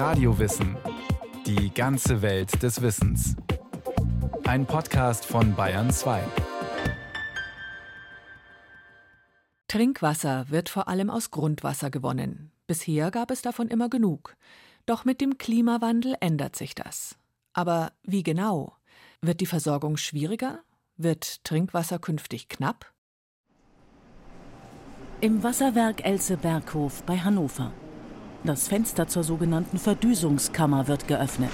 Radiowissen. 0.00 0.78
Die 1.44 1.74
ganze 1.74 2.22
Welt 2.22 2.62
des 2.62 2.80
Wissens. 2.80 3.36
Ein 4.44 4.64
Podcast 4.64 5.26
von 5.26 5.54
Bayern 5.54 5.90
2. 5.90 6.22
Trinkwasser 9.68 10.48
wird 10.48 10.70
vor 10.70 10.88
allem 10.88 11.10
aus 11.10 11.30
Grundwasser 11.30 11.90
gewonnen. 11.90 12.50
Bisher 12.66 13.10
gab 13.10 13.30
es 13.30 13.42
davon 13.42 13.68
immer 13.68 13.90
genug. 13.90 14.38
Doch 14.86 15.04
mit 15.04 15.20
dem 15.20 15.36
Klimawandel 15.36 16.16
ändert 16.20 16.56
sich 16.56 16.74
das. 16.74 17.18
Aber 17.52 17.92
wie 18.02 18.22
genau? 18.22 18.72
Wird 19.20 19.42
die 19.42 19.46
Versorgung 19.46 19.98
schwieriger? 19.98 20.60
Wird 20.96 21.44
Trinkwasser 21.44 21.98
künftig 21.98 22.48
knapp? 22.48 22.90
Im 25.20 25.42
Wasserwerk 25.42 26.02
Else 26.06 26.38
Berghof 26.38 27.02
bei 27.02 27.18
Hannover. 27.18 27.70
Das 28.42 28.68
Fenster 28.68 29.06
zur 29.06 29.22
sogenannten 29.22 29.78
Verdüsungskammer 29.78 30.88
wird 30.88 31.06
geöffnet. 31.06 31.50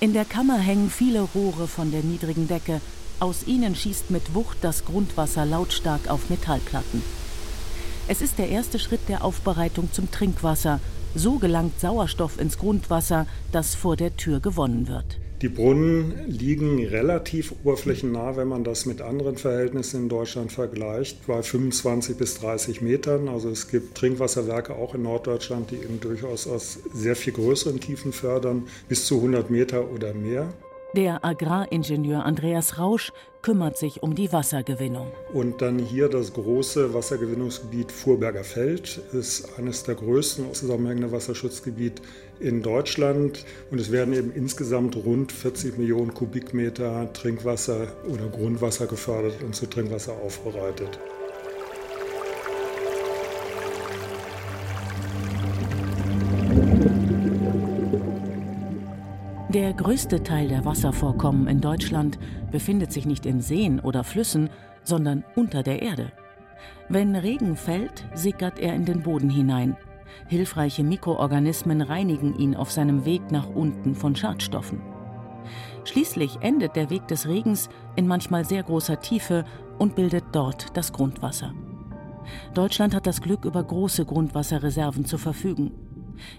In 0.00 0.14
der 0.14 0.24
Kammer 0.24 0.56
hängen 0.56 0.88
viele 0.88 1.20
Rohre 1.20 1.68
von 1.68 1.90
der 1.90 2.02
niedrigen 2.02 2.48
Decke. 2.48 2.80
Aus 3.20 3.46
ihnen 3.46 3.74
schießt 3.74 4.10
mit 4.10 4.34
Wucht 4.34 4.58
das 4.62 4.86
Grundwasser 4.86 5.44
lautstark 5.44 6.08
auf 6.08 6.30
Metallplatten. 6.30 7.02
Es 8.08 8.22
ist 8.22 8.38
der 8.38 8.48
erste 8.48 8.78
Schritt 8.78 9.08
der 9.08 9.24
Aufbereitung 9.24 9.92
zum 9.92 10.10
Trinkwasser. 10.10 10.80
So 11.14 11.38
gelangt 11.38 11.78
Sauerstoff 11.78 12.40
ins 12.40 12.56
Grundwasser, 12.56 13.26
das 13.52 13.74
vor 13.74 13.96
der 13.96 14.16
Tür 14.16 14.40
gewonnen 14.40 14.88
wird. 14.88 15.18
Die 15.42 15.50
Brunnen 15.50 16.14
liegen 16.28 16.82
relativ 16.82 17.52
oberflächennah, 17.62 18.38
wenn 18.38 18.48
man 18.48 18.64
das 18.64 18.86
mit 18.86 19.02
anderen 19.02 19.36
Verhältnissen 19.36 20.04
in 20.04 20.08
Deutschland 20.08 20.50
vergleicht, 20.50 21.26
bei 21.26 21.42
25 21.42 22.16
bis 22.16 22.36
30 22.40 22.80
Metern. 22.80 23.28
Also 23.28 23.50
es 23.50 23.68
gibt 23.68 23.98
Trinkwasserwerke 23.98 24.74
auch 24.74 24.94
in 24.94 25.02
Norddeutschland, 25.02 25.70
die 25.70 25.76
eben 25.76 26.00
durchaus 26.00 26.46
aus 26.46 26.78
sehr 26.94 27.16
viel 27.16 27.34
größeren 27.34 27.80
Tiefen 27.80 28.14
fördern, 28.14 28.66
bis 28.88 29.04
zu 29.04 29.16
100 29.16 29.50
Meter 29.50 29.90
oder 29.90 30.14
mehr. 30.14 30.54
Der 30.96 31.26
Agraringenieur 31.26 32.24
Andreas 32.24 32.78
Rausch 32.78 33.12
kümmert 33.42 33.76
sich 33.76 34.02
um 34.02 34.14
die 34.14 34.32
Wassergewinnung. 34.32 35.12
Und 35.30 35.60
dann 35.60 35.78
hier 35.78 36.08
das 36.08 36.32
große 36.32 36.94
Wassergewinnungsgebiet 36.94 37.92
Vorberger 37.92 38.44
Feld 38.44 38.98
ist 39.12 39.58
eines 39.58 39.82
der 39.82 39.96
größten 39.96 40.54
zusammenhängenden 40.54 41.12
Wasserschutzgebiete 41.12 42.00
in 42.40 42.62
Deutschland. 42.62 43.44
Und 43.70 43.78
es 43.78 43.92
werden 43.92 44.14
eben 44.14 44.32
insgesamt 44.32 44.96
rund 44.96 45.32
40 45.32 45.76
Millionen 45.76 46.14
Kubikmeter 46.14 47.12
Trinkwasser 47.12 47.88
oder 48.08 48.28
Grundwasser 48.28 48.86
gefördert 48.86 49.42
und 49.42 49.54
zu 49.54 49.66
Trinkwasser 49.66 50.14
aufbereitet. 50.14 50.98
Der 59.56 59.72
größte 59.72 60.22
Teil 60.22 60.48
der 60.48 60.66
Wasservorkommen 60.66 61.48
in 61.48 61.62
Deutschland 61.62 62.18
befindet 62.52 62.92
sich 62.92 63.06
nicht 63.06 63.24
in 63.24 63.40
Seen 63.40 63.80
oder 63.80 64.04
Flüssen, 64.04 64.50
sondern 64.84 65.24
unter 65.34 65.62
der 65.62 65.80
Erde. 65.80 66.12
Wenn 66.90 67.16
Regen 67.16 67.56
fällt, 67.56 68.04
sickert 68.12 68.58
er 68.58 68.74
in 68.74 68.84
den 68.84 69.02
Boden 69.02 69.30
hinein. 69.30 69.74
Hilfreiche 70.28 70.84
Mikroorganismen 70.84 71.80
reinigen 71.80 72.38
ihn 72.38 72.54
auf 72.54 72.70
seinem 72.70 73.06
Weg 73.06 73.30
nach 73.30 73.48
unten 73.48 73.94
von 73.94 74.14
Schadstoffen. 74.14 74.82
Schließlich 75.84 76.36
endet 76.42 76.76
der 76.76 76.90
Weg 76.90 77.08
des 77.08 77.26
Regens 77.26 77.70
in 77.94 78.06
manchmal 78.06 78.44
sehr 78.44 78.62
großer 78.62 79.00
Tiefe 79.00 79.46
und 79.78 79.94
bildet 79.96 80.24
dort 80.32 80.76
das 80.76 80.92
Grundwasser. 80.92 81.54
Deutschland 82.52 82.94
hat 82.94 83.06
das 83.06 83.22
Glück, 83.22 83.46
über 83.46 83.64
große 83.64 84.04
Grundwasserreserven 84.04 85.06
zu 85.06 85.16
verfügen. 85.16 85.85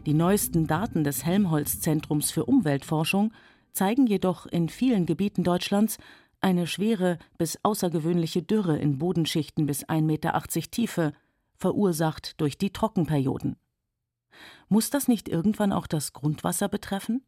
Die 0.06 0.14
neuesten 0.14 0.68
Daten 0.68 1.04
des 1.04 1.26
Helmholtz-Zentrums 1.26 2.32
für 2.32 2.46
Umweltforschung 2.46 3.34
zeigen 3.74 4.08
jedoch 4.08 4.46
in 4.46 4.70
vielen 4.70 5.06
Gebieten 5.06 5.44
Deutschlands 5.44 5.98
eine 6.42 6.68
schwere 6.68 7.18
bis 7.38 7.60
außergewöhnliche 7.64 8.44
Dürre 8.44 8.78
in 8.78 8.98
Bodenschichten 8.98 9.66
bis 9.66 9.86
1,80 9.86 10.02
Meter 10.02 10.44
Tiefe, 10.72 11.14
verursacht 11.56 12.40
durch 12.40 12.58
die 12.58 12.72
Trockenperioden. 12.72 13.56
Muss 14.70 14.90
das 14.90 15.08
nicht 15.08 15.30
irgendwann 15.30 15.72
auch 15.72 15.88
das 15.88 16.14
Grundwasser 16.14 16.70
betreffen? 16.70 17.24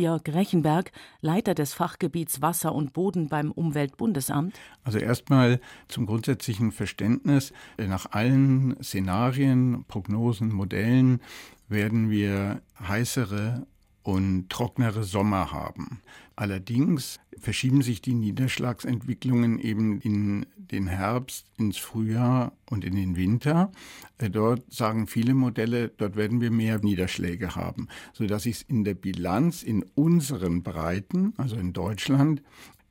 Jörg 0.00 0.22
Rechenberg, 0.26 0.90
Leiter 1.20 1.54
des 1.54 1.74
Fachgebiets 1.74 2.42
Wasser 2.42 2.74
und 2.74 2.92
Boden 2.92 3.28
beim 3.28 3.52
Umweltbundesamt. 3.52 4.58
Also 4.82 4.98
erstmal 4.98 5.60
zum 5.88 6.06
grundsätzlichen 6.06 6.72
Verständnis. 6.72 7.52
Nach 7.78 8.06
allen 8.10 8.76
Szenarien, 8.82 9.84
Prognosen, 9.86 10.52
Modellen 10.52 11.20
werden 11.68 12.10
wir 12.10 12.62
heißere 12.80 13.66
und 14.02 14.48
trocknere 14.48 15.04
Sommer 15.04 15.52
haben. 15.52 16.00
Allerdings 16.36 17.20
verschieben 17.38 17.82
sich 17.82 18.00
die 18.00 18.14
Niederschlagsentwicklungen 18.14 19.58
eben 19.58 20.00
in 20.00 20.46
den 20.56 20.86
Herbst, 20.86 21.46
ins 21.58 21.76
Frühjahr 21.76 22.52
und 22.70 22.84
in 22.84 22.96
den 22.96 23.16
Winter. 23.16 23.72
Äh, 24.18 24.30
dort 24.30 24.62
sagen 24.72 25.06
viele 25.06 25.34
Modelle, 25.34 25.88
dort 25.88 26.16
werden 26.16 26.40
wir 26.40 26.50
mehr 26.50 26.78
Niederschläge 26.78 27.56
haben, 27.56 27.88
sodass 28.12 28.44
sich 28.44 28.64
in 28.68 28.84
der 28.84 28.94
Bilanz 28.94 29.62
in 29.62 29.84
unseren 29.94 30.62
Breiten, 30.62 31.34
also 31.36 31.56
in 31.56 31.72
Deutschland, 31.72 32.42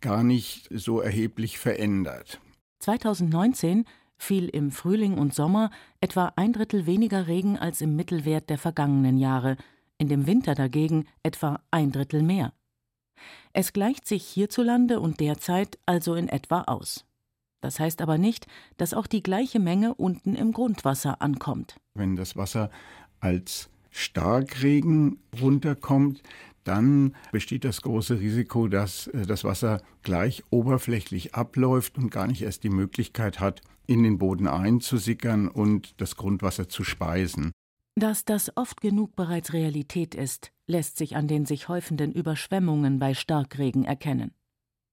gar 0.01 0.23
nicht 0.23 0.69
so 0.71 0.99
erheblich 0.99 1.57
verändert. 1.57 2.39
2019 2.79 3.85
fiel 4.17 4.49
im 4.49 4.71
Frühling 4.71 5.17
und 5.17 5.33
Sommer 5.33 5.71
etwa 6.01 6.33
ein 6.35 6.53
Drittel 6.53 6.85
weniger 6.85 7.27
Regen 7.27 7.57
als 7.57 7.81
im 7.81 7.95
Mittelwert 7.95 8.49
der 8.49 8.57
vergangenen 8.57 9.17
Jahre, 9.17 9.57
in 9.99 10.07
dem 10.09 10.25
Winter 10.25 10.55
dagegen 10.55 11.05
etwa 11.21 11.59
ein 11.69 11.91
Drittel 11.91 12.23
mehr. 12.23 12.53
Es 13.53 13.73
gleicht 13.73 14.07
sich 14.07 14.25
hierzulande 14.25 14.99
und 14.99 15.19
derzeit 15.19 15.77
also 15.85 16.15
in 16.15 16.29
etwa 16.29 16.61
aus. 16.61 17.05
Das 17.61 17.79
heißt 17.79 18.01
aber 18.01 18.17
nicht, 18.17 18.47
dass 18.77 18.93
auch 18.93 19.05
die 19.05 19.21
gleiche 19.21 19.59
Menge 19.59 19.93
unten 19.93 20.33
im 20.35 20.53
Grundwasser 20.53 21.21
ankommt. 21.21 21.75
Wenn 21.93 22.15
das 22.15 22.37
Wasser 22.37 22.71
als 23.19 23.69
Starkregen 23.91 25.19
runterkommt, 25.41 26.23
dann 26.63 27.15
besteht 27.31 27.65
das 27.65 27.81
große 27.81 28.19
Risiko, 28.19 28.67
dass 28.67 29.07
äh, 29.07 29.25
das 29.25 29.43
Wasser 29.43 29.81
gleich 30.03 30.43
oberflächlich 30.51 31.35
abläuft 31.35 31.97
und 31.97 32.11
gar 32.11 32.27
nicht 32.27 32.41
erst 32.41 32.63
die 32.63 32.69
Möglichkeit 32.69 33.39
hat, 33.39 33.61
in 33.87 34.03
den 34.03 34.19
Boden 34.19 34.47
einzusickern 34.47 35.47
und 35.47 35.99
das 35.99 36.15
Grundwasser 36.15 36.69
zu 36.69 36.83
speisen. 36.83 37.51
Dass 37.99 38.23
das 38.23 38.55
oft 38.55 38.79
genug 38.79 39.17
bereits 39.17 39.51
Realität 39.51 40.15
ist, 40.15 40.53
lässt 40.67 40.97
sich 40.97 41.17
an 41.17 41.27
den 41.27 41.45
sich 41.45 41.67
häufenden 41.67 42.13
Überschwemmungen 42.13 42.97
bei 42.97 43.13
Starkregen 43.13 43.83
erkennen. 43.83 44.31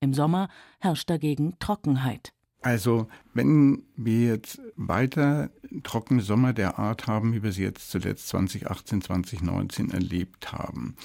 Im 0.01 0.13
Sommer 0.13 0.49
herrscht 0.79 1.09
dagegen 1.09 1.57
Trockenheit. 1.57 2.33
Also, 2.61 3.07
wenn 3.33 3.83
wir 3.95 4.27
jetzt 4.27 4.59
weiter 4.75 5.51
trockene 5.83 6.21
Sommer 6.21 6.51
der 6.51 6.79
Art 6.79 7.07
haben, 7.07 7.33
wie 7.33 7.43
wir 7.43 7.53
sie 7.53 7.63
jetzt 7.63 7.91
zuletzt 7.91 8.27
2018, 8.27 9.01
2019 9.01 9.91
erlebt 9.91 10.51
haben, 10.51 10.97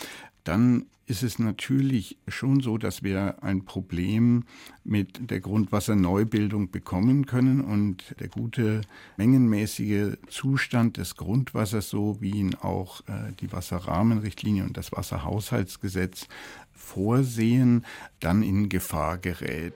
dann 0.44 0.86
ist 1.06 1.22
es 1.22 1.38
natürlich 1.38 2.16
schon 2.28 2.60
so, 2.60 2.78
dass 2.78 3.02
wir 3.02 3.42
ein 3.42 3.64
Problem 3.64 4.44
mit 4.84 5.30
der 5.30 5.40
Grundwasserneubildung 5.40 6.70
bekommen 6.70 7.26
können 7.26 7.60
und 7.60 8.14
der 8.20 8.28
gute 8.28 8.82
mengenmäßige 9.16 10.16
Zustand 10.28 10.96
des 10.96 11.16
Grundwassers, 11.16 11.90
so 11.90 12.20
wie 12.20 12.30
ihn 12.30 12.54
auch 12.54 13.00
äh, 13.08 13.32
die 13.40 13.52
Wasserrahmenrichtlinie 13.52 14.64
und 14.64 14.76
das 14.76 14.92
Wasserhaushaltsgesetz 14.92 16.28
vorsehen, 16.72 17.84
dann 18.20 18.42
in 18.42 18.68
Gefahr 18.68 19.18
gerät. 19.18 19.74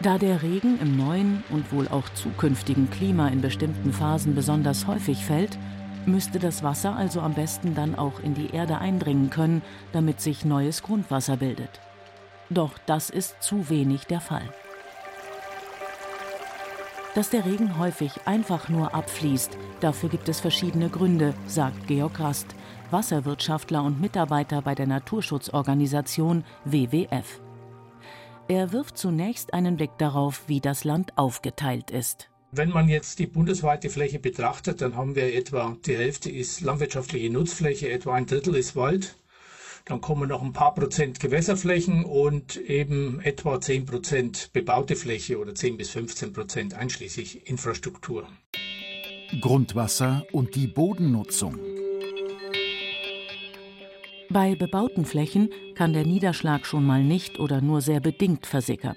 Da 0.00 0.18
der 0.18 0.42
Regen 0.42 0.78
im 0.80 0.96
neuen 0.96 1.42
und 1.50 1.72
wohl 1.72 1.88
auch 1.88 2.08
zukünftigen 2.10 2.90
Klima 2.90 3.28
in 3.28 3.40
bestimmten 3.40 3.92
Phasen 3.92 4.34
besonders 4.34 4.86
häufig 4.86 5.24
fällt, 5.24 5.58
müsste 6.06 6.38
das 6.38 6.62
Wasser 6.62 6.96
also 6.96 7.20
am 7.20 7.34
besten 7.34 7.74
dann 7.74 7.94
auch 7.94 8.20
in 8.20 8.34
die 8.34 8.50
Erde 8.50 8.78
eindringen 8.78 9.30
können, 9.30 9.62
damit 9.92 10.20
sich 10.20 10.44
neues 10.44 10.82
Grundwasser 10.82 11.36
bildet. 11.36 11.80
Doch 12.50 12.78
das 12.86 13.10
ist 13.10 13.42
zu 13.42 13.68
wenig 13.68 14.04
der 14.04 14.20
Fall. 14.20 14.48
Dass 17.14 17.30
der 17.30 17.46
Regen 17.46 17.78
häufig 17.78 18.12
einfach 18.26 18.68
nur 18.68 18.94
abfließt, 18.94 19.56
dafür 19.80 20.10
gibt 20.10 20.28
es 20.28 20.40
verschiedene 20.40 20.90
Gründe, 20.90 21.32
sagt 21.46 21.86
Georg 21.86 22.20
Rast, 22.20 22.54
Wasserwirtschaftler 22.90 23.82
und 23.82 24.00
Mitarbeiter 24.00 24.60
bei 24.60 24.74
der 24.74 24.86
Naturschutzorganisation 24.86 26.44
WWF. 26.64 27.40
Er 28.48 28.72
wirft 28.72 28.98
zunächst 28.98 29.54
einen 29.54 29.76
Blick 29.76 29.96
darauf, 29.98 30.42
wie 30.46 30.60
das 30.60 30.84
Land 30.84 31.16
aufgeteilt 31.16 31.90
ist. 31.90 32.28
Wenn 32.52 32.70
man 32.70 32.88
jetzt 32.88 33.18
die 33.18 33.26
bundesweite 33.26 33.90
Fläche 33.90 34.18
betrachtet, 34.18 34.80
dann 34.80 34.96
haben 34.96 35.16
wir 35.16 35.34
etwa 35.34 35.76
die 35.84 35.96
Hälfte 35.96 36.30
ist 36.30 36.60
landwirtschaftliche 36.60 37.30
Nutzfläche, 37.30 37.90
etwa 37.90 38.14
ein 38.14 38.26
Drittel 38.26 38.54
ist 38.54 38.76
Wald. 38.76 39.16
Dann 39.84 40.00
kommen 40.00 40.28
noch 40.28 40.42
ein 40.42 40.52
paar 40.52 40.74
Prozent 40.74 41.20
Gewässerflächen 41.20 42.04
und 42.04 42.56
eben 42.56 43.20
etwa 43.20 43.60
10 43.60 43.86
Prozent 43.86 44.50
bebaute 44.52 44.96
Fläche 44.96 45.38
oder 45.38 45.54
10 45.54 45.76
bis 45.76 45.90
15 45.90 46.32
Prozent 46.32 46.74
einschließlich 46.74 47.48
Infrastruktur. 47.48 48.26
Grundwasser 49.40 50.24
und 50.32 50.54
die 50.54 50.66
Bodennutzung. 50.66 51.58
Bei 54.30 54.54
bebauten 54.54 55.04
Flächen 55.04 55.50
kann 55.74 55.92
der 55.92 56.04
Niederschlag 56.04 56.66
schon 56.66 56.84
mal 56.84 57.02
nicht 57.02 57.38
oder 57.38 57.60
nur 57.60 57.80
sehr 57.80 58.00
bedingt 58.00 58.46
versickern. 58.46 58.96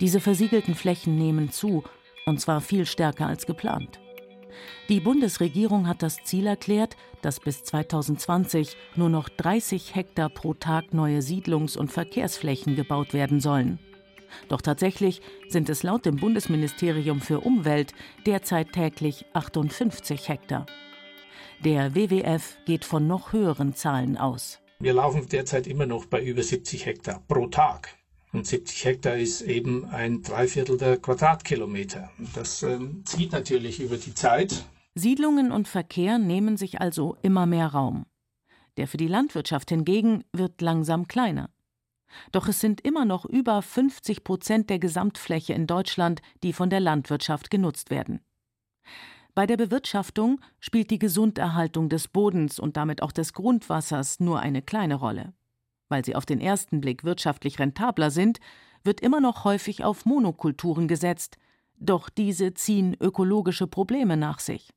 Diese 0.00 0.20
versiegelten 0.20 0.74
Flächen 0.74 1.16
nehmen 1.16 1.50
zu, 1.50 1.84
und 2.26 2.40
zwar 2.40 2.60
viel 2.60 2.86
stärker 2.86 3.26
als 3.26 3.46
geplant. 3.46 4.00
Die 4.88 5.00
Bundesregierung 5.00 5.86
hat 5.86 6.02
das 6.02 6.22
Ziel 6.24 6.46
erklärt, 6.46 6.96
dass 7.22 7.40
bis 7.40 7.62
2020 7.62 8.76
nur 8.96 9.08
noch 9.08 9.28
30 9.28 9.94
Hektar 9.94 10.28
pro 10.28 10.54
Tag 10.54 10.92
neue 10.92 11.20
Siedlungs- 11.22 11.76
und 11.76 11.92
Verkehrsflächen 11.92 12.76
gebaut 12.76 13.14
werden 13.14 13.40
sollen. 13.40 13.78
Doch 14.48 14.60
tatsächlich 14.60 15.20
sind 15.48 15.68
es 15.68 15.82
laut 15.82 16.06
dem 16.06 16.16
Bundesministerium 16.16 17.20
für 17.20 17.40
Umwelt 17.40 17.92
derzeit 18.26 18.72
täglich 18.72 19.26
58 19.32 20.28
Hektar. 20.28 20.66
Der 21.64 21.94
WWF 21.94 22.58
geht 22.64 22.84
von 22.84 23.06
noch 23.06 23.32
höheren 23.32 23.74
Zahlen 23.74 24.16
aus. 24.16 24.60
Wir 24.78 24.94
laufen 24.94 25.28
derzeit 25.28 25.66
immer 25.66 25.86
noch 25.86 26.06
bei 26.06 26.22
über 26.22 26.42
70 26.42 26.86
Hektar 26.86 27.22
pro 27.28 27.48
Tag. 27.48 27.99
Und 28.32 28.46
70 28.46 28.84
Hektar 28.84 29.16
ist 29.16 29.40
eben 29.42 29.86
ein 29.86 30.22
Dreiviertel 30.22 30.76
der 30.76 30.98
Quadratkilometer. 30.98 32.10
Das 32.34 32.62
ähm, 32.62 33.02
zieht 33.04 33.32
natürlich 33.32 33.80
über 33.80 33.96
die 33.96 34.14
Zeit. 34.14 34.64
Siedlungen 34.94 35.50
und 35.50 35.66
Verkehr 35.66 36.18
nehmen 36.18 36.56
sich 36.56 36.80
also 36.80 37.16
immer 37.22 37.46
mehr 37.46 37.68
Raum. 37.68 38.06
Der 38.76 38.86
für 38.86 38.98
die 38.98 39.08
Landwirtschaft 39.08 39.70
hingegen 39.70 40.24
wird 40.32 40.60
langsam 40.60 41.08
kleiner. 41.08 41.50
Doch 42.32 42.48
es 42.48 42.60
sind 42.60 42.80
immer 42.80 43.04
noch 43.04 43.24
über 43.24 43.62
50 43.62 44.24
Prozent 44.24 44.70
der 44.70 44.78
Gesamtfläche 44.78 45.52
in 45.52 45.66
Deutschland, 45.66 46.22
die 46.42 46.52
von 46.52 46.70
der 46.70 46.80
Landwirtschaft 46.80 47.50
genutzt 47.50 47.90
werden. 47.90 48.20
Bei 49.34 49.46
der 49.46 49.56
Bewirtschaftung 49.56 50.40
spielt 50.58 50.90
die 50.90 50.98
Gesunderhaltung 50.98 51.88
des 51.88 52.08
Bodens 52.08 52.58
und 52.58 52.76
damit 52.76 53.02
auch 53.02 53.12
des 53.12 53.32
Grundwassers 53.32 54.18
nur 54.20 54.40
eine 54.40 54.60
kleine 54.60 54.96
Rolle. 54.96 55.32
Weil 55.90 56.04
sie 56.04 56.14
auf 56.14 56.24
den 56.24 56.40
ersten 56.40 56.80
Blick 56.80 57.04
wirtschaftlich 57.04 57.58
rentabler 57.58 58.10
sind, 58.10 58.40
wird 58.82 59.02
immer 59.02 59.20
noch 59.20 59.44
häufig 59.44 59.84
auf 59.84 60.06
Monokulturen 60.06 60.88
gesetzt, 60.88 61.36
doch 61.76 62.08
diese 62.08 62.54
ziehen 62.54 62.96
ökologische 62.98 63.66
Probleme 63.66 64.16
nach 64.16 64.38
sich. 64.38 64.70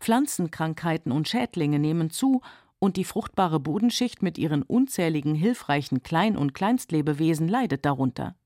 Pflanzenkrankheiten 0.00 1.12
und 1.12 1.28
Schädlinge 1.28 1.78
nehmen 1.78 2.10
zu 2.10 2.40
und 2.78 2.96
die 2.96 3.04
fruchtbare 3.04 3.60
Bodenschicht 3.60 4.22
mit 4.22 4.38
ihren 4.38 4.62
unzähligen 4.62 5.34
hilfreichen 5.34 6.02
Klein- 6.02 6.36
und 6.36 6.54
Kleinstlebewesen 6.54 7.46
leidet 7.48 7.84
darunter. 7.84 8.36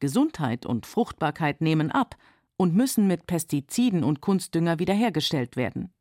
Gesundheit 0.00 0.64
und 0.64 0.86
Fruchtbarkeit 0.86 1.60
nehmen 1.60 1.90
ab 1.90 2.16
und 2.56 2.74
müssen 2.74 3.06
mit 3.06 3.26
Pestiziden 3.26 4.04
und 4.04 4.20
Kunstdünger 4.20 4.78
wiederhergestellt 4.78 5.56
werden. 5.56 5.92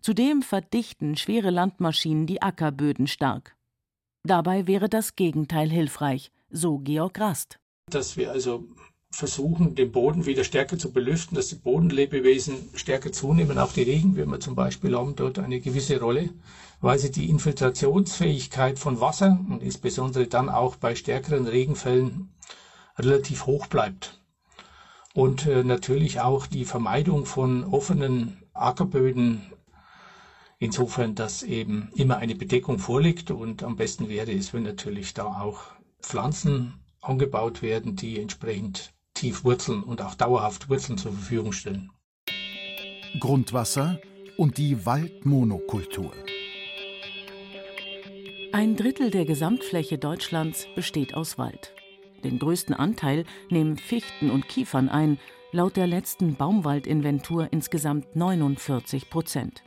Zudem 0.00 0.42
verdichten 0.42 1.16
schwere 1.16 1.50
Landmaschinen 1.50 2.26
die 2.26 2.42
Ackerböden 2.42 3.06
stark. 3.06 3.56
Dabei 4.26 4.66
wäre 4.66 4.88
das 4.88 5.16
Gegenteil 5.16 5.68
hilfreich, 5.68 6.32
so 6.50 6.78
Georg 6.78 7.20
Rast. 7.20 7.58
Dass 7.90 8.16
wir 8.16 8.30
also 8.30 8.64
versuchen, 9.10 9.74
den 9.74 9.92
Boden 9.92 10.24
wieder 10.24 10.44
stärker 10.44 10.78
zu 10.78 10.92
belüften, 10.92 11.36
dass 11.36 11.48
die 11.48 11.56
Bodenlebewesen 11.56 12.70
stärker 12.74 13.12
zunehmen. 13.12 13.58
Auch 13.58 13.74
die 13.74 13.82
Regenwürmer 13.82 14.40
zum 14.40 14.54
Beispiel 14.54 14.96
haben 14.96 15.14
dort 15.14 15.38
eine 15.38 15.60
gewisse 15.60 16.00
Rolle, 16.00 16.30
weil 16.80 16.98
sie 16.98 17.10
die 17.10 17.28
Infiltrationsfähigkeit 17.28 18.78
von 18.78 18.98
Wasser 18.98 19.38
und 19.50 19.62
insbesondere 19.62 20.26
dann 20.26 20.48
auch 20.48 20.76
bei 20.76 20.94
stärkeren 20.94 21.46
Regenfällen 21.46 22.30
relativ 22.98 23.44
hoch 23.44 23.66
bleibt. 23.66 24.22
Und 25.12 25.46
äh, 25.46 25.64
natürlich 25.64 26.20
auch 26.20 26.46
die 26.46 26.64
Vermeidung 26.64 27.26
von 27.26 27.62
offenen 27.64 28.38
Ackerböden 28.54 29.42
Insofern, 30.58 31.14
dass 31.14 31.42
eben 31.42 31.90
immer 31.94 32.18
eine 32.18 32.34
Bedeckung 32.34 32.78
vorliegt 32.78 33.30
und 33.30 33.62
am 33.62 33.76
besten 33.76 34.08
wäre 34.08 34.32
es, 34.32 34.54
wenn 34.54 34.62
natürlich 34.62 35.14
da 35.14 35.26
auch 35.26 35.62
Pflanzen 36.00 36.74
angebaut 37.00 37.62
werden, 37.62 37.96
die 37.96 38.20
entsprechend 38.20 38.92
tief 39.14 39.44
Wurzeln 39.44 39.82
und 39.82 40.02
auch 40.02 40.14
dauerhaft 40.14 40.68
Wurzeln 40.68 40.98
zur 40.98 41.12
Verfügung 41.12 41.52
stellen. 41.52 41.90
Grundwasser 43.20 44.00
und 44.36 44.58
die 44.58 44.84
Waldmonokultur. 44.86 46.12
Ein 48.52 48.76
Drittel 48.76 49.10
der 49.10 49.24
Gesamtfläche 49.24 49.98
Deutschlands 49.98 50.66
besteht 50.74 51.14
aus 51.14 51.38
Wald. 51.38 51.74
Den 52.22 52.38
größten 52.38 52.74
Anteil 52.74 53.24
nehmen 53.50 53.76
Fichten 53.76 54.30
und 54.30 54.48
Kiefern 54.48 54.88
ein, 54.88 55.18
laut 55.52 55.76
der 55.76 55.86
letzten 55.86 56.36
Baumwaldinventur 56.36 57.48
insgesamt 57.52 58.16
49 58.16 59.10
Prozent. 59.10 59.62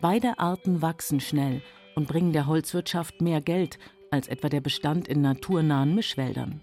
Beide 0.00 0.38
Arten 0.38 0.80
wachsen 0.80 1.20
schnell 1.20 1.60
und 1.96 2.06
bringen 2.06 2.32
der 2.32 2.46
Holzwirtschaft 2.46 3.20
mehr 3.20 3.40
Geld 3.40 3.78
als 4.12 4.28
etwa 4.28 4.48
der 4.48 4.60
Bestand 4.60 5.08
in 5.08 5.20
naturnahen 5.20 5.94
Mischwäldern. 5.94 6.60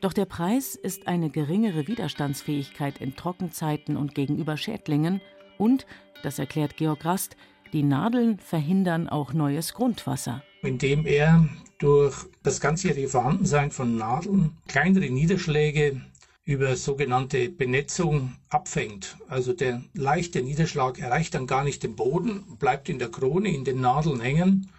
Doch 0.00 0.12
der 0.12 0.26
Preis 0.26 0.76
ist 0.76 1.08
eine 1.08 1.30
geringere 1.30 1.88
Widerstandsfähigkeit 1.88 3.00
in 3.00 3.16
Trockenzeiten 3.16 3.96
und 3.96 4.14
gegenüber 4.14 4.56
Schädlingen 4.56 5.20
und, 5.58 5.86
das 6.22 6.38
erklärt 6.38 6.76
Georg 6.76 7.04
Rast, 7.04 7.36
die 7.72 7.82
Nadeln 7.82 8.38
verhindern 8.38 9.08
auch 9.08 9.32
neues 9.32 9.74
Grundwasser. 9.74 10.42
Indem 10.62 11.04
er 11.04 11.48
durch 11.78 12.14
das 12.44 12.60
ganzjährige 12.60 13.08
Vorhandensein 13.08 13.72
von 13.72 13.96
Nadeln 13.96 14.56
kleinere 14.68 15.10
Niederschläge 15.10 16.00
über 16.44 16.76
sogenannte 16.76 17.48
Benetzung 17.48 18.36
abfängt. 18.48 19.16
Also 19.28 19.52
der 19.52 19.82
leichte 19.94 20.42
Niederschlag 20.42 20.98
erreicht 20.98 21.34
dann 21.34 21.46
gar 21.46 21.62
nicht 21.62 21.82
den 21.82 21.94
Boden, 21.94 22.58
bleibt 22.58 22.88
in 22.88 22.98
der 22.98 23.10
Krone, 23.10 23.48
in 23.48 23.64
den 23.64 23.80
Nadeln 23.80 24.20
hängen. 24.20 24.70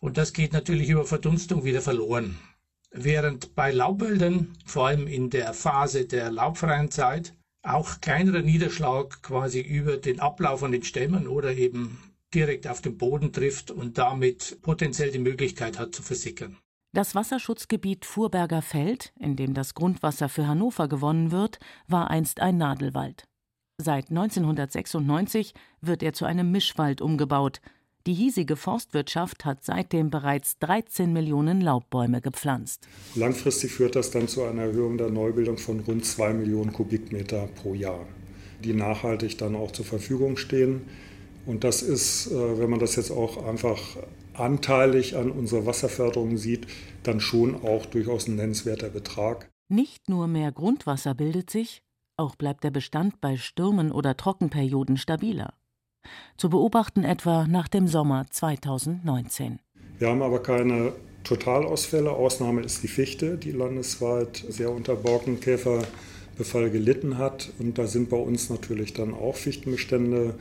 Und 0.00 0.18
das 0.18 0.32
geht 0.32 0.52
natürlich 0.52 0.90
über 0.90 1.04
Verdunstung 1.04 1.64
wieder 1.64 1.80
verloren. 1.80 2.38
Während 2.90 3.54
bei 3.54 3.72
Laubwäldern, 3.72 4.54
vor 4.66 4.88
allem 4.88 5.06
in 5.06 5.30
der 5.30 5.54
Phase 5.54 6.04
der 6.04 6.30
laubfreien 6.30 6.90
Zeit, 6.90 7.34
auch 7.62 8.00
kleinerer 8.00 8.42
Niederschlag 8.42 9.22
quasi 9.22 9.60
über 9.60 9.96
den 9.96 10.20
Ablauf 10.20 10.62
an 10.62 10.72
den 10.72 10.82
Stämmen 10.82 11.26
oder 11.26 11.54
eben 11.54 11.98
direkt 12.34 12.66
auf 12.66 12.82
den 12.82 12.98
Boden 12.98 13.32
trifft 13.32 13.70
und 13.70 13.96
damit 13.96 14.58
potenziell 14.62 15.10
die 15.10 15.18
Möglichkeit 15.18 15.78
hat 15.78 15.94
zu 15.94 16.02
versickern. 16.02 16.58
Das 16.94 17.14
Wasserschutzgebiet 17.14 18.04
Furberger 18.04 18.60
Feld, 18.60 19.14
in 19.18 19.34
dem 19.34 19.54
das 19.54 19.72
Grundwasser 19.72 20.28
für 20.28 20.46
Hannover 20.46 20.88
gewonnen 20.88 21.32
wird, 21.32 21.58
war 21.88 22.10
einst 22.10 22.40
ein 22.40 22.58
Nadelwald. 22.58 23.24
Seit 23.78 24.10
1996 24.10 25.54
wird 25.80 26.02
er 26.02 26.12
zu 26.12 26.26
einem 26.26 26.52
Mischwald 26.52 27.00
umgebaut. 27.00 27.62
Die 28.06 28.12
hiesige 28.12 28.56
Forstwirtschaft 28.56 29.46
hat 29.46 29.64
seitdem 29.64 30.10
bereits 30.10 30.58
13 30.58 31.14
Millionen 31.14 31.62
Laubbäume 31.62 32.20
gepflanzt. 32.20 32.86
Langfristig 33.14 33.72
führt 33.72 33.96
das 33.96 34.10
dann 34.10 34.28
zu 34.28 34.42
einer 34.42 34.64
Erhöhung 34.64 34.98
der 34.98 35.08
Neubildung 35.08 35.56
von 35.56 35.80
rund 35.80 36.04
2 36.04 36.34
Millionen 36.34 36.74
Kubikmeter 36.74 37.48
pro 37.54 37.72
Jahr, 37.72 38.04
die 38.62 38.74
nachhaltig 38.74 39.38
dann 39.38 39.56
auch 39.56 39.70
zur 39.70 39.86
Verfügung 39.86 40.36
stehen. 40.36 40.82
Und 41.46 41.64
das 41.64 41.80
ist, 41.80 42.26
äh, 42.26 42.58
wenn 42.58 42.68
man 42.68 42.80
das 42.80 42.96
jetzt 42.96 43.10
auch 43.10 43.46
einfach 43.46 43.96
anteilig 44.34 45.16
an 45.16 45.30
unserer 45.30 45.66
Wasserförderung 45.66 46.36
sieht, 46.36 46.66
dann 47.02 47.20
schon 47.20 47.54
auch 47.54 47.86
durchaus 47.86 48.28
ein 48.28 48.36
nennenswerter 48.36 48.88
Betrag. 48.88 49.50
Nicht 49.68 50.08
nur 50.08 50.26
mehr 50.26 50.52
Grundwasser 50.52 51.14
bildet 51.14 51.50
sich, 51.50 51.82
auch 52.16 52.36
bleibt 52.36 52.64
der 52.64 52.70
Bestand 52.70 53.20
bei 53.20 53.36
Stürmen 53.36 53.90
oder 53.90 54.16
Trockenperioden 54.16 54.96
stabiler. 54.96 55.54
Zu 56.36 56.50
beobachten 56.50 57.04
etwa 57.04 57.46
nach 57.46 57.68
dem 57.68 57.86
Sommer 57.86 58.26
2019. 58.28 59.60
Wir 59.98 60.08
haben 60.08 60.22
aber 60.22 60.42
keine 60.42 60.92
Totalausfälle. 61.24 62.10
Ausnahme 62.10 62.62
ist 62.62 62.82
die 62.82 62.88
Fichte, 62.88 63.38
die 63.38 63.52
landesweit 63.52 64.44
sehr 64.48 64.70
unter 64.70 64.96
Borkenkäferbefall 64.96 66.70
gelitten 66.70 67.18
hat. 67.18 67.50
Und 67.58 67.78
da 67.78 67.86
sind 67.86 68.10
bei 68.10 68.16
uns 68.16 68.50
natürlich 68.50 68.94
dann 68.94 69.14
auch 69.14 69.36
Fichtenbestände 69.36 70.34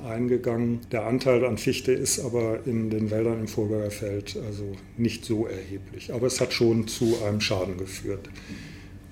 eingegangen. 0.00 0.80
Der 0.92 1.06
Anteil 1.06 1.44
an 1.44 1.58
Fichte 1.58 1.92
ist 1.92 2.18
aber 2.20 2.66
in 2.66 2.90
den 2.90 3.10
Wäldern 3.10 3.40
im 3.40 3.48
Vorberger 3.48 3.90
Feld 3.90 4.38
also 4.46 4.64
nicht 4.96 5.24
so 5.24 5.46
erheblich. 5.46 6.12
Aber 6.12 6.26
es 6.26 6.40
hat 6.40 6.52
schon 6.52 6.88
zu 6.88 7.16
einem 7.26 7.40
Schaden 7.40 7.76
geführt. 7.76 8.28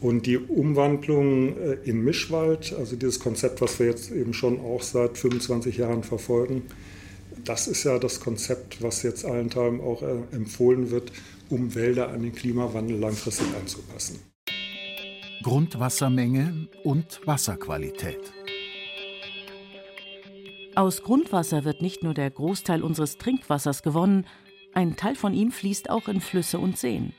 Und 0.00 0.26
die 0.26 0.36
Umwandlung 0.36 1.56
äh, 1.56 1.78
in 1.84 2.04
Mischwald, 2.04 2.74
also 2.78 2.96
dieses 2.96 3.18
Konzept, 3.18 3.60
was 3.60 3.78
wir 3.78 3.86
jetzt 3.86 4.10
eben 4.10 4.34
schon 4.34 4.60
auch 4.60 4.82
seit 4.82 5.16
25 5.16 5.78
Jahren 5.78 6.02
verfolgen, 6.02 6.62
das 7.44 7.66
ist 7.66 7.84
ja 7.84 7.98
das 7.98 8.20
Konzept, 8.20 8.82
was 8.82 9.02
jetzt 9.02 9.24
allenthalben 9.24 9.80
auch 9.80 10.02
äh, 10.02 10.06
empfohlen 10.32 10.90
wird, 10.90 11.12
um 11.48 11.74
Wälder 11.74 12.08
an 12.08 12.22
den 12.22 12.34
Klimawandel 12.34 12.98
langfristig 12.98 13.46
anzupassen. 13.58 14.18
Grundwassermenge 15.42 16.68
und 16.82 17.20
Wasserqualität. 17.24 18.32
Aus 20.76 21.02
Grundwasser 21.02 21.64
wird 21.64 21.80
nicht 21.80 22.02
nur 22.02 22.12
der 22.12 22.30
Großteil 22.30 22.82
unseres 22.82 23.16
Trinkwassers 23.16 23.82
gewonnen, 23.82 24.26
ein 24.74 24.94
Teil 24.94 25.14
von 25.14 25.32
ihm 25.32 25.50
fließt 25.50 25.88
auch 25.88 26.06
in 26.06 26.20
Flüsse 26.20 26.58
und 26.58 26.76
Seen. 26.76 27.14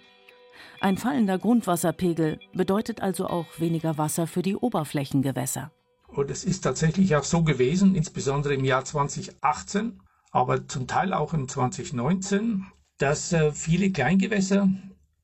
Ein 0.79 0.95
fallender 0.95 1.39
Grundwasserpegel 1.39 2.37
bedeutet 2.53 3.01
also 3.01 3.25
auch 3.25 3.47
weniger 3.57 3.97
Wasser 3.97 4.27
für 4.27 4.43
die 4.43 4.55
Oberflächengewässer. 4.55 5.71
Und 6.07 6.29
es 6.29 6.43
ist 6.43 6.61
tatsächlich 6.61 7.15
auch 7.15 7.23
so 7.23 7.41
gewesen, 7.41 7.95
insbesondere 7.95 8.53
im 8.53 8.63
Jahr 8.63 8.85
2018, 8.85 10.03
aber 10.29 10.67
zum 10.67 10.85
Teil 10.85 11.11
auch 11.11 11.33
im 11.33 11.47
2019, 11.47 12.67
dass 12.99 13.33
äh, 13.33 13.51
viele 13.51 13.91
Kleingewässer 13.91 14.69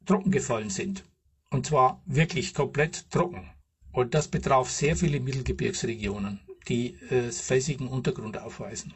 trocken 0.08 0.32
gefallen 0.32 0.72
sind. 0.72 1.04
Und 1.52 1.68
zwar 1.68 2.02
wirklich 2.08 2.56
komplett 2.56 3.12
trocken. 3.12 3.52
Und 3.92 4.16
das 4.16 4.28
betraf 4.28 4.72
sehr 4.72 4.96
viele 4.96 5.20
Mittelgebirgsregionen, 5.20 6.40
die 6.68 6.96
äh, 7.10 7.32
felsigen 7.32 7.88
Untergrund 7.88 8.38
aufweisen. 8.38 8.94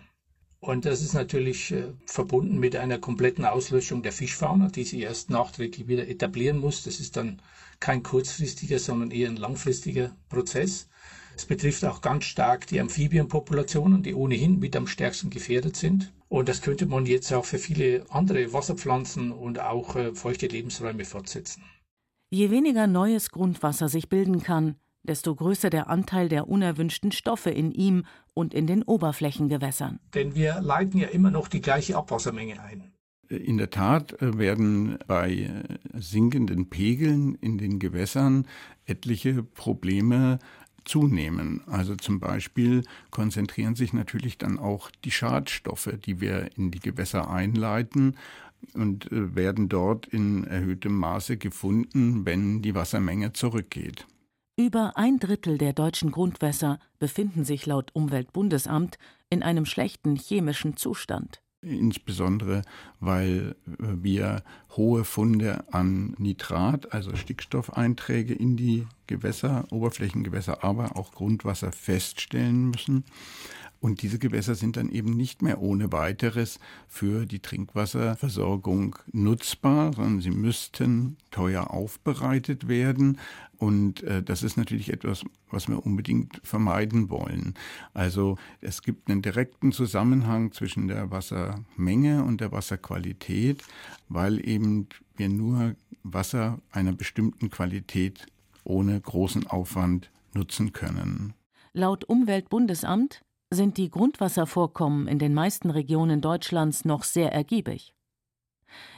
Und 0.59 0.86
das 0.86 1.01
ist 1.01 1.13
natürlich 1.13 1.71
äh, 1.71 1.93
verbunden 2.05 2.59
mit 2.59 2.75
einer 2.75 2.97
kompletten 2.97 3.45
Auslöschung 3.45 4.01
der 4.01 4.12
Fischfauna, 4.12 4.69
die 4.69 4.83
sie 4.83 5.01
erst 5.01 5.29
nachträglich 5.29 5.88
wieder 5.88 6.07
etablieren 6.07 6.57
muss. 6.57 6.83
Das 6.83 7.00
ist 7.00 7.15
dann 7.15 7.41
kein 7.79 8.01
kurzfristiger, 8.01 8.79
sondern 8.79 9.12
eher 9.12 9.29
ein 9.29 9.38
langfristiger 9.38 10.15
Prozess. 10.29 10.89
Es 11.36 11.45
betrifft 11.45 11.86
auch 11.86 12.01
ganz 12.01 12.25
stark 12.25 12.65
die 12.65 12.81
Amphibienpopulationen, 12.81 14.01
die 14.01 14.15
ohnehin 14.15 14.57
mit 14.57 14.75
am 14.75 14.88
stärksten 14.88 15.29
gefährdet 15.29 15.75
sind. 15.75 16.12
Und 16.29 16.50
das 16.50 16.63
könnte 16.63 16.88
man 16.88 17.05
jetzt 17.05 17.31
auch 17.31 17.45
für 17.45 17.59
viele 17.59 18.05
andere 18.09 18.51
Wasserpflanzen 18.51 19.31
und 19.31 19.59
auch 19.59 19.95
äh, 19.95 20.15
feuchte 20.15 20.47
Lebensräume 20.47 21.05
fortsetzen. 21.05 21.63
Je 22.29 22.50
weniger 22.50 22.88
neues 22.88 23.29
Grundwasser 23.29 23.88
sich 23.88 24.09
bilden 24.09 24.41
kann, 24.41 24.75
desto 25.08 25.36
größer 25.36 25.70
der 25.70 25.90
Anteil 25.90 26.30
der 26.30 26.48
unerwünschten 26.48 27.12
Stoffe 27.12 27.50
in 27.50 27.72
ihm 27.72 28.06
und 28.34 28.54
in 28.54 28.68
den 28.68 28.84
Oberflächengewässern. 28.84 30.00
Denn 30.14 30.36
wir 30.36 30.62
leiten 30.62 31.00
ja 31.00 31.08
immer 31.08 31.32
noch 31.32 31.48
die 31.48 31.62
gleiche 31.62 31.98
Abwassermenge 31.98 32.62
ein. 32.62 32.92
In 33.30 33.58
der 33.58 33.70
Tat 33.70 34.22
äh, 34.22 34.38
werden 34.38 34.98
bei 35.06 35.32
äh, 35.32 35.64
sinkenden 35.94 36.70
Pegeln 36.70 37.36
in 37.36 37.58
den 37.58 37.80
Gewässern 37.80 38.48
etliche 38.86 39.44
Probleme 39.44 40.40
zunehmen. 40.86 41.62
Also 41.68 41.96
zum 41.96 42.20
Beispiel 42.20 42.84
konzentrieren 43.12 43.76
sich 43.76 43.92
natürlich 43.92 44.38
dann 44.38 44.58
auch 44.58 44.90
die 45.04 45.12
Schadstoffe, 45.12 45.90
die 46.06 46.22
wir 46.22 46.50
in 46.56 46.72
die 46.72 46.80
Gewässer 46.80 47.30
einleiten 47.30 48.16
und 48.74 49.12
äh, 49.12 49.36
werden 49.36 49.68
dort 49.68 50.08
in 50.08 50.46
erhöhtem 50.46 50.96
Maße 50.96 51.38
gefunden, 51.38 52.26
wenn 52.26 52.62
die 52.62 52.76
Wassermenge 52.76 53.34
zurückgeht. 53.34 54.08
Über 54.60 54.98
ein 54.98 55.20
Drittel 55.20 55.60
der 55.60 55.72
deutschen 55.72 56.10
Grundwässer 56.10 56.80
befinden 56.98 57.46
sich 57.46 57.68
laut 57.68 57.92
Umweltbundesamt 57.94 58.98
in 59.30 59.44
einem 59.44 59.68
schlechten 59.68 60.16
chemischen 60.16 60.76
Zustand. 60.76 61.44
Insbesondere, 61.62 62.64
weil 63.00 63.56
äh, 63.68 63.74
wir 63.78 64.44
hohe 64.76 65.04
Funde 65.04 65.64
an 65.72 66.16
Nitrat, 66.18 66.92
also 66.92 67.16
Stickstoffeinträge 67.16 68.34
in 68.34 68.58
die 68.58 68.88
Gewässer, 69.06 69.66
Oberflächengewässer, 69.70 70.64
aber 70.64 70.98
auch 70.98 71.12
Grundwasser 71.12 71.72
feststellen 71.72 72.72
müssen. 72.72 73.06
Und 73.79 74.01
diese 74.01 74.19
Gewässer 74.19 74.55
sind 74.55 74.77
dann 74.77 74.89
eben 74.89 75.15
nicht 75.15 75.41
mehr 75.41 75.62
ohne 75.62 75.91
weiteres 75.91 76.60
für 76.88 77.25
die 77.25 77.39
Trinkwasserversorgung 77.39 78.98
nutzbar, 79.12 79.93
sondern 79.93 80.22
sie 80.22 80.31
müssten 80.31 81.17
teuer 81.31 81.72
aufbereitet 81.72 82.67
werden. 82.67 83.19
Und 83.57 84.03
äh, 84.03 84.24
das 84.24 84.43
ist 84.43 84.57
natürlich 84.57 84.91
etwas, 84.91 85.24
was 85.50 85.67
wir 85.67 85.86
unbedingt 85.86 86.39
vermeiden 86.43 87.10
wollen. 87.10 87.53
Also 87.93 88.38
es 88.62 88.81
gibt 88.81 89.10
einen 89.10 89.22
direkten 89.22 89.72
Zusammenhang 89.72 90.51
zwischen 90.51 90.88
der 90.88 91.12
Wassermenge 91.12 92.24
und 92.24 92.41
der 92.41 92.51
Wasserqualität, 92.51 93.63
weil 94.10 94.48
eben 94.48 94.88
wir 95.15 95.29
nur 95.29 95.75
Wasser 96.03 96.60
einer 96.72 96.93
bestimmten 96.93 97.50
Qualität 97.50 98.25
ohne 98.63 99.00
großen 99.00 99.48
Aufwand 99.48 100.12
nutzen 100.34 100.74
können. 100.74 101.34
Laut 101.74 102.05
Umweltbundesamt 102.05 103.22
sind 103.50 103.77
die 103.77 103.89
Grundwasservorkommen 103.89 105.08
in 105.08 105.20
den 105.20 105.34
meisten 105.34 105.70
Regionen 105.70 106.22
Deutschlands 106.22 106.86
noch 106.86 107.04
sehr 107.04 107.32
ergiebig. 107.32 107.94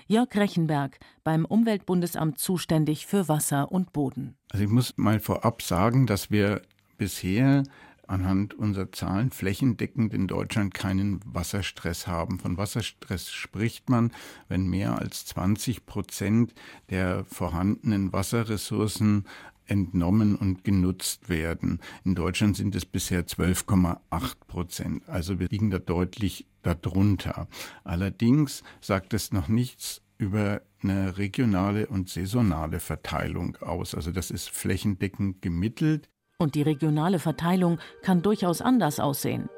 Jörg 0.07 0.35
Rechenberg, 0.35 0.99
beim 1.23 1.45
Umweltbundesamt 1.45 2.39
zuständig 2.39 3.05
für 3.05 3.27
Wasser 3.27 3.71
und 3.71 3.93
Boden. 3.93 4.35
Also 4.51 4.65
ich 4.65 4.71
muss 4.71 4.97
mal 4.97 5.19
vorab 5.19 5.61
sagen, 5.61 6.07
dass 6.07 6.31
wir 6.31 6.63
bisher 6.97 7.63
anhand 8.07 8.55
unserer 8.55 8.91
Zahlen 8.91 9.29
flächendeckend 9.29 10.15
in 10.15 10.27
Deutschland 10.27 10.73
keinen 10.73 11.19
Wasserstress 11.25 12.07
haben. 12.07 12.39
Von 12.39 12.57
Wasserstress 12.57 13.29
spricht 13.29 13.89
man, 13.89 14.11
wenn 14.47 14.67
mehr 14.67 14.97
als 14.97 15.27
20 15.27 15.85
Prozent 15.85 16.55
der 16.89 17.23
vorhandenen 17.25 18.11
Wasserressourcen 18.11 19.25
entnommen 19.69 20.35
und 20.35 20.63
genutzt 20.63 21.29
werden. 21.29 21.79
In 22.03 22.15
Deutschland 22.15 22.57
sind 22.57 22.75
es 22.75 22.85
bisher 22.85 23.25
12,8 23.25 23.99
Prozent. 24.47 25.07
Also 25.07 25.39
wir 25.39 25.47
liegen 25.47 25.69
da 25.69 25.79
deutlich 25.79 26.47
darunter. 26.61 27.47
Allerdings 27.83 28.63
sagt 28.81 29.13
es 29.13 29.31
noch 29.31 29.47
nichts 29.47 30.01
über 30.17 30.61
eine 30.83 31.17
regionale 31.17 31.87
und 31.87 32.09
saisonale 32.09 32.79
Verteilung 32.79 33.57
aus. 33.61 33.95
Also 33.95 34.11
das 34.11 34.31
ist 34.31 34.49
flächendeckend 34.49 35.41
gemittelt. 35.41 36.09
Und 36.37 36.55
die 36.55 36.61
regionale 36.61 37.19
Verteilung 37.19 37.79
kann 38.01 38.21
durchaus 38.21 38.61
anders 38.61 38.99
aussehen. 38.99 39.49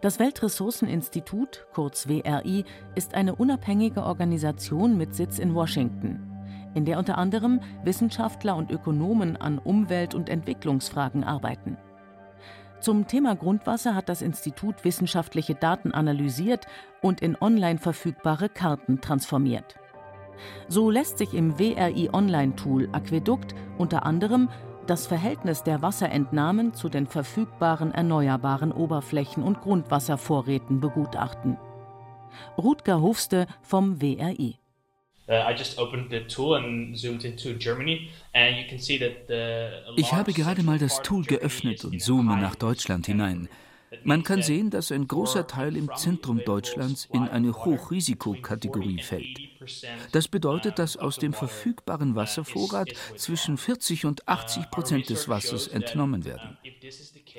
Das 0.00 0.18
Weltressourceninstitut, 0.18 1.66
kurz 1.74 2.08
WRI, 2.08 2.64
ist 2.94 3.14
eine 3.14 3.34
unabhängige 3.34 4.02
Organisation 4.02 4.96
mit 4.96 5.14
Sitz 5.14 5.38
in 5.38 5.54
Washington 5.54 6.27
in 6.74 6.84
der 6.84 6.98
unter 6.98 7.18
anderem 7.18 7.60
Wissenschaftler 7.84 8.56
und 8.56 8.70
Ökonomen 8.70 9.36
an 9.36 9.58
Umwelt- 9.58 10.14
und 10.14 10.28
Entwicklungsfragen 10.28 11.24
arbeiten. 11.24 11.76
Zum 12.80 13.08
Thema 13.08 13.34
Grundwasser 13.34 13.94
hat 13.94 14.08
das 14.08 14.22
Institut 14.22 14.84
wissenschaftliche 14.84 15.56
Daten 15.56 15.92
analysiert 15.92 16.66
und 17.02 17.20
in 17.20 17.36
online 17.40 17.78
verfügbare 17.78 18.48
Karten 18.48 19.00
transformiert. 19.00 19.76
So 20.68 20.88
lässt 20.90 21.18
sich 21.18 21.34
im 21.34 21.58
WRI 21.58 22.10
Online-Tool 22.12 22.88
Aquädukt 22.92 23.56
unter 23.78 24.06
anderem 24.06 24.48
das 24.86 25.06
Verhältnis 25.06 25.64
der 25.64 25.82
Wasserentnahmen 25.82 26.72
zu 26.72 26.88
den 26.88 27.06
verfügbaren 27.06 27.92
erneuerbaren 27.92 28.72
Oberflächen 28.72 29.42
und 29.42 29.60
Grundwasservorräten 29.60 30.80
begutachten. 30.80 31.58
Rutger 32.56 33.00
Hofste 33.00 33.46
vom 33.60 34.00
WRI. 34.00 34.57
Ich 39.96 40.12
habe 40.12 40.32
gerade 40.32 40.62
mal 40.62 40.78
das 40.78 41.02
Tool 41.02 41.24
geöffnet 41.24 41.84
und 41.84 42.00
zoome 42.00 42.36
nach 42.38 42.54
Deutschland 42.54 43.06
hinein. 43.06 43.48
Man 44.04 44.22
kann 44.22 44.42
sehen, 44.42 44.70
dass 44.70 44.92
ein 44.92 45.08
großer 45.08 45.46
Teil 45.46 45.76
im 45.76 45.90
Zentrum 45.94 46.42
Deutschlands 46.44 47.08
in 47.12 47.22
eine 47.22 47.52
Hochrisikokategorie 47.52 49.02
fällt. 49.02 49.38
Das 50.12 50.28
bedeutet, 50.28 50.78
dass 50.78 50.96
aus 50.96 51.16
dem 51.16 51.32
verfügbaren 51.32 52.14
Wasservorrat 52.14 52.90
zwischen 53.16 53.56
40 53.56 54.04
und 54.04 54.28
80 54.28 54.70
Prozent 54.70 55.08
des 55.10 55.28
Wassers 55.28 55.68
entnommen 55.68 56.24
werden. 56.24 56.58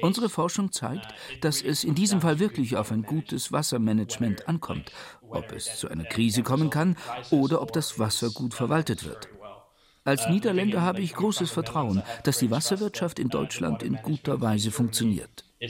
Unsere 0.02 0.30
Forschung 0.30 0.72
zeigt, 0.72 1.14
dass 1.42 1.62
es 1.62 1.84
in 1.84 1.96
diesem 1.96 2.22
Fall 2.22 2.40
wirklich 2.40 2.78
auf 2.78 2.92
ein 2.92 3.04
gutes 3.04 3.52
Wassermanagement 3.52 4.48
ankommt, 4.48 4.92
ob 5.30 5.52
es 5.52 5.78
zu 5.78 5.90
einer 5.90 6.06
Krise 6.06 6.44
kommen 6.44 6.70
kann 6.70 6.98
oder 7.32 7.62
ob 7.62 7.74
das 7.74 8.00
Wasser 8.00 8.30
gut 8.30 8.54
verwaltet 8.54 9.06
wird. 9.06 9.30
Als 10.04 10.28
Niederländer 10.28 10.82
habe 10.82 11.02
ich 11.02 11.14
großes 11.14 11.52
Vertrauen, 11.52 12.02
dass 12.24 12.40
die 12.40 12.50
Wasserwirtschaft 12.50 13.20
in 13.20 13.30
Deutschland 13.30 13.84
in 13.84 13.96
guter 13.98 14.42
Weise 14.42 14.72
funktioniert. 14.72 15.44
Uh, 15.62 15.68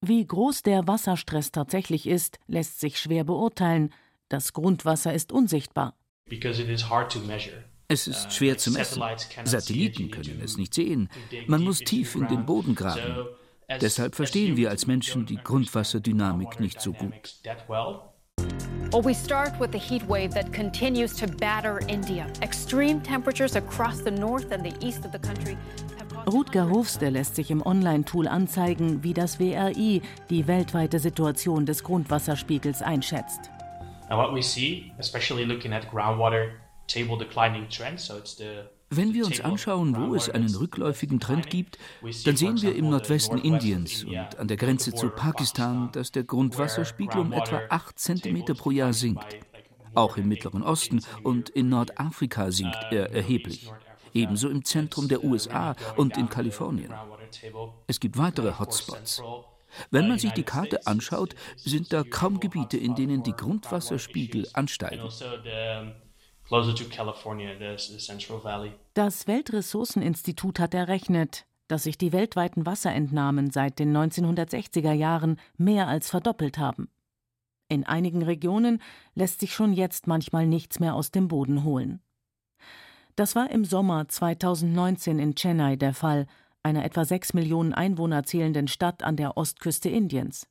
Wie 0.00 0.26
groß 0.26 0.62
der 0.62 0.86
Wasserstress 0.86 1.52
tatsächlich 1.52 2.06
ist, 2.06 2.38
lässt 2.46 2.80
sich 2.80 2.98
schwer 2.98 3.24
beurteilen. 3.24 3.94
Das 4.28 4.52
Grundwasser 4.52 5.14
ist 5.14 5.32
unsichtbar. 5.32 5.94
Es 7.86 8.06
ist 8.06 8.32
schwer 8.32 8.58
zu 8.58 8.70
messen. 8.72 9.02
Satelliten 9.44 10.10
können 10.10 10.40
es 10.42 10.56
nicht 10.56 10.74
sehen. 10.74 11.08
Man 11.46 11.62
muss 11.62 11.78
tief 11.78 12.14
in 12.16 12.26
den 12.28 12.44
Boden 12.44 12.74
graben. 12.74 13.28
Deshalb 13.80 14.14
verstehen 14.14 14.56
wir 14.56 14.70
als 14.70 14.86
Menschen 14.86 15.26
die 15.26 15.36
Grundwasserdynamik 15.36 16.60
nicht 16.60 16.80
so 16.80 16.92
gut. 16.92 17.34
Well, 18.92 19.02
we 19.02 19.14
start 19.14 19.58
with 19.58 19.70
the 19.72 19.78
heat 19.78 20.08
wave 20.08 20.34
that 20.34 20.52
continues 20.52 21.16
to 21.16 21.26
batter 21.26 21.80
India. 21.88 22.26
Extreme 22.42 23.02
temperatures 23.02 23.56
across 23.56 24.02
the 24.04 24.10
north 24.10 24.52
and 24.52 24.64
the 24.64 24.86
east 24.86 25.04
of 25.04 25.12
the 25.12 25.18
country 25.18 25.56
Rutger 26.26 26.70
Hofste 26.70 27.10
lässt 27.10 27.36
sich 27.36 27.50
im 27.50 27.60
Online-Tool 27.60 28.28
anzeigen, 28.28 29.02
wie 29.02 29.12
das 29.12 29.38
WRI 29.38 30.00
die 30.30 30.46
weltweite 30.46 30.98
Situation 30.98 31.66
des 31.66 31.84
Grundwasserspiegels 31.84 32.80
einschätzt. 32.80 33.50
Now 34.08 34.16
what 34.16 34.34
we 34.34 34.42
see, 34.42 34.92
especially 34.98 35.44
looking 35.44 35.72
at 35.72 35.90
groundwater 35.90 36.48
wenn 38.90 39.14
wir 39.14 39.26
uns 39.26 39.40
anschauen, 39.40 39.96
wo 39.96 40.14
es 40.14 40.28
einen 40.28 40.54
rückläufigen 40.54 41.18
Trend 41.18 41.50
gibt, 41.50 41.78
dann 42.24 42.36
sehen 42.36 42.60
wir 42.62 42.76
im 42.76 42.90
Nordwesten 42.90 43.38
Indiens 43.38 44.04
und 44.04 44.38
an 44.38 44.48
der 44.48 44.56
Grenze 44.56 44.92
zu 44.92 45.10
Pakistan, 45.10 45.90
dass 45.92 46.12
der 46.12 46.24
Grundwasserspiegel 46.24 47.20
um 47.20 47.32
etwa 47.32 47.62
8 47.70 47.98
cm 47.98 48.44
pro 48.56 48.70
Jahr 48.70 48.92
sinkt. 48.92 49.24
Auch 49.94 50.16
im 50.16 50.28
Mittleren 50.28 50.62
Osten 50.62 51.00
und 51.22 51.50
in 51.50 51.68
Nordafrika 51.68 52.50
sinkt 52.50 52.78
er 52.90 53.10
erheblich. 53.12 53.70
ebenso 54.12 54.48
im 54.48 54.64
Zentrum 54.64 55.08
der 55.08 55.24
USA 55.24 55.74
und 55.96 56.16
in 56.16 56.28
Kalifornien. 56.28 56.94
Es 57.88 57.98
gibt 57.98 58.16
weitere 58.16 58.58
Hotspots. 58.60 59.20
Wenn 59.90 60.06
man 60.06 60.20
sich 60.20 60.30
die 60.32 60.44
Karte 60.44 60.86
anschaut, 60.86 61.34
sind 61.56 61.92
da 61.92 62.04
kaum 62.04 62.38
Gebiete, 62.38 62.76
in 62.76 62.94
denen 62.94 63.24
die 63.24 63.32
Grundwasserspiegel 63.32 64.48
ansteigen. 64.52 65.08
Das 68.94 69.26
Weltressourceninstitut 69.26 70.60
hat 70.60 70.74
errechnet, 70.74 71.46
dass 71.68 71.84
sich 71.84 71.98
die 71.98 72.12
weltweiten 72.12 72.66
Wasserentnahmen 72.66 73.50
seit 73.50 73.78
den 73.78 73.96
1960er 73.96 74.92
Jahren 74.92 75.40
mehr 75.56 75.88
als 75.88 76.10
verdoppelt 76.10 76.58
haben. 76.58 76.88
In 77.68 77.84
einigen 77.84 78.22
Regionen 78.22 78.80
lässt 79.14 79.40
sich 79.40 79.54
schon 79.54 79.72
jetzt 79.72 80.06
manchmal 80.06 80.46
nichts 80.46 80.80
mehr 80.80 80.94
aus 80.94 81.10
dem 81.10 81.28
Boden 81.28 81.64
holen. 81.64 82.00
Das 83.16 83.34
war 83.34 83.50
im 83.50 83.64
Sommer 83.64 84.08
2019 84.08 85.18
in 85.18 85.34
Chennai 85.34 85.76
der 85.76 85.94
Fall, 85.94 86.26
einer 86.62 86.84
etwa 86.84 87.04
sechs 87.04 87.34
Millionen 87.34 87.72
Einwohner 87.72 88.24
zählenden 88.24 88.68
Stadt 88.68 89.02
an 89.02 89.16
der 89.16 89.36
Ostküste 89.36 89.88
Indiens. 89.88 90.48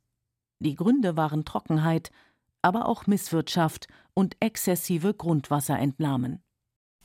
Die 0.59 0.75
Gründe 0.75 1.17
waren 1.17 1.45
Trockenheit, 1.45 2.11
aber 2.63 2.87
auch 2.87 3.05
Misswirtschaft 3.05 3.87
und 4.15 4.35
exzessive 4.39 5.13
Grundwasserentnahmen. 5.13 6.41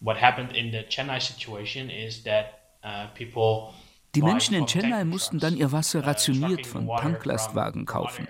What 0.00 0.20
happened 0.20 0.56
in 0.56 0.72
the 0.72 0.84
Chennai 0.88 1.20
situation 1.20 1.90
is 1.90 2.22
that 2.24 2.46
uh, 2.84 3.08
people 3.14 3.74
die 4.14 4.22
Menschen 4.22 4.54
in 4.54 4.66
Chennai 4.66 5.04
mussten 5.04 5.38
dann 5.38 5.56
ihr 5.56 5.70
Wasser 5.70 6.06
rationiert 6.06 6.66
von 6.66 6.88
Tanklastwagen 6.88 7.84
kaufen. 7.84 8.26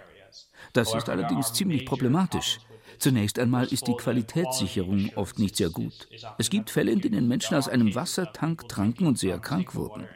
Das 0.72 0.92
ist 0.92 1.08
allerdings 1.08 1.52
ziemlich 1.52 1.86
problematisch. 1.86 2.58
Zunächst 2.98 3.38
einmal 3.38 3.66
ist 3.66 3.86
die 3.86 3.94
Qualitätssicherung 3.94 5.12
oft 5.14 5.38
nicht 5.38 5.56
sehr 5.56 5.70
gut. 5.70 6.08
Es 6.36 6.50
gibt 6.50 6.70
Fälle, 6.70 6.90
in 6.90 7.00
denen 7.00 7.28
Menschen 7.28 7.56
aus 7.56 7.68
einem 7.68 7.94
Wassertank 7.94 8.68
tranken 8.68 9.06
und 9.06 9.18
sehr 9.18 9.38
krank 9.38 9.76
wurden. 9.76 10.08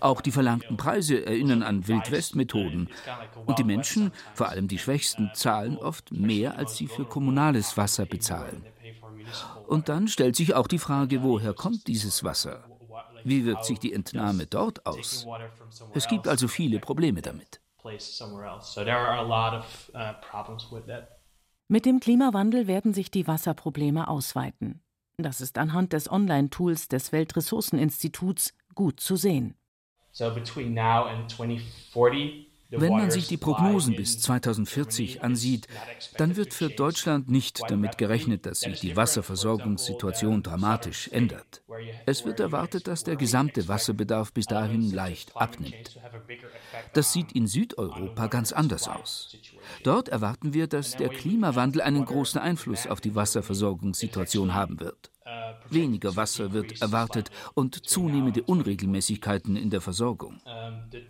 Auch 0.00 0.20
die 0.20 0.32
verlangten 0.32 0.76
Preise 0.76 1.24
erinnern 1.24 1.62
an 1.62 1.86
Wildwest-Methoden. 1.86 2.88
Und 3.46 3.58
die 3.58 3.64
Menschen, 3.64 4.12
vor 4.34 4.48
allem 4.48 4.68
die 4.68 4.78
Schwächsten, 4.78 5.30
zahlen 5.34 5.76
oft 5.76 6.12
mehr, 6.12 6.58
als 6.58 6.76
sie 6.76 6.86
für 6.86 7.04
kommunales 7.04 7.76
Wasser 7.76 8.06
bezahlen. 8.06 8.64
Und 9.66 9.88
dann 9.88 10.08
stellt 10.08 10.36
sich 10.36 10.54
auch 10.54 10.66
die 10.66 10.78
Frage, 10.78 11.22
woher 11.22 11.54
kommt 11.54 11.86
dieses 11.86 12.24
Wasser? 12.24 12.64
Wie 13.24 13.44
wirkt 13.44 13.64
sich 13.64 13.78
die 13.78 13.92
Entnahme 13.92 14.46
dort 14.46 14.86
aus? 14.86 15.26
Es 15.94 16.08
gibt 16.08 16.26
also 16.26 16.48
viele 16.48 16.78
Probleme 16.78 17.22
damit. 17.22 17.60
Mit 21.68 21.86
dem 21.86 22.00
Klimawandel 22.00 22.66
werden 22.66 22.94
sich 22.94 23.10
die 23.10 23.26
Wasserprobleme 23.26 24.08
ausweiten. 24.08 24.82
Das 25.16 25.40
ist 25.40 25.58
anhand 25.58 25.92
des 25.92 26.10
Online-Tools 26.10 26.88
des 26.88 27.12
Weltressourceninstituts 27.12 28.54
gut 28.74 29.00
zu 29.00 29.16
sehen. 29.16 29.54
Wenn 32.70 32.92
man 32.92 33.10
sich 33.10 33.26
die 33.26 33.36
Prognosen 33.36 33.96
bis 33.96 34.20
2040 34.20 35.22
ansieht, 35.22 35.66
dann 36.18 36.36
wird 36.36 36.54
für 36.54 36.68
Deutschland 36.68 37.28
nicht 37.28 37.60
damit 37.68 37.98
gerechnet, 37.98 38.46
dass 38.46 38.60
sich 38.60 38.78
die 38.80 38.96
Wasserversorgungssituation 38.96 40.42
dramatisch 40.42 41.08
ändert. 41.08 41.62
Es 42.06 42.24
wird 42.24 42.38
erwartet, 42.38 42.86
dass 42.86 43.02
der 43.02 43.16
gesamte 43.16 43.66
Wasserbedarf 43.66 44.32
bis 44.32 44.46
dahin 44.46 44.92
leicht 44.92 45.36
abnimmt. 45.36 45.98
Das 46.92 47.12
sieht 47.12 47.32
in 47.32 47.48
Südeuropa 47.48 48.28
ganz 48.28 48.52
anders 48.52 48.86
aus. 48.86 49.36
Dort 49.82 50.08
erwarten 50.08 50.54
wir, 50.54 50.68
dass 50.68 50.96
der 50.96 51.08
Klimawandel 51.08 51.82
einen 51.82 52.04
großen 52.04 52.40
Einfluss 52.40 52.86
auf 52.86 53.00
die 53.00 53.14
Wasserversorgungssituation 53.14 54.54
haben 54.54 54.78
wird. 54.78 55.10
Weniger 55.68 56.16
Wasser 56.16 56.52
wird 56.52 56.80
erwartet 56.82 57.30
und 57.54 57.86
zunehmende 57.86 58.42
Unregelmäßigkeiten 58.42 59.56
in 59.56 59.70
der 59.70 59.80
Versorgung. 59.80 60.40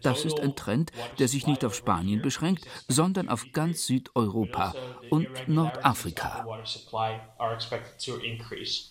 Das 0.02 0.24
ist 0.24 0.40
ein 0.40 0.54
Trend, 0.54 0.92
der 1.18 1.28
sich 1.28 1.46
nicht 1.46 1.64
auf 1.64 1.74
Spanien 1.74 2.22
beschränkt, 2.22 2.66
sondern 2.88 3.28
auf 3.28 3.46
ganz 3.52 3.87
Südeuropa 3.87 4.74
und 5.11 5.28
Nordafrika. 5.46 6.46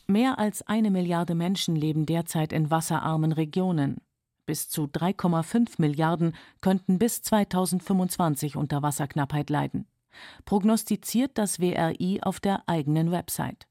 Mehr 0.07 0.39
als 0.39 0.67
eine 0.67 0.91
Milliarde 0.91 1.35
Menschen 1.35 1.75
leben 1.75 2.05
derzeit 2.05 2.53
in 2.53 2.71
wasserarmen 2.71 3.31
Regionen. 3.31 4.01
Bis 4.45 4.67
zu 4.67 4.85
3,5 4.85 5.75
Milliarden 5.77 6.35
könnten 6.61 6.97
bis 6.97 7.21
2025 7.21 8.55
unter 8.55 8.81
Wasserknappheit 8.81 9.51
leiden. 9.51 9.85
Prognostiziert 10.45 11.37
das 11.37 11.59
WRI 11.59 12.21
auf 12.23 12.39
der 12.39 12.63
eigenen 12.67 13.11
Website. 13.11 13.68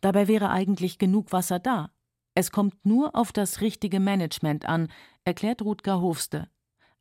Dabei 0.00 0.28
wäre 0.28 0.50
eigentlich 0.50 0.98
genug 0.98 1.32
Wasser 1.32 1.58
da. 1.58 1.90
Es 2.34 2.50
kommt 2.50 2.86
nur 2.86 3.14
auf 3.16 3.32
das 3.32 3.60
richtige 3.60 4.00
Management 4.00 4.64
an, 4.64 4.88
erklärt 5.24 5.62
Rutger 5.62 6.00
Hofste. 6.00 6.48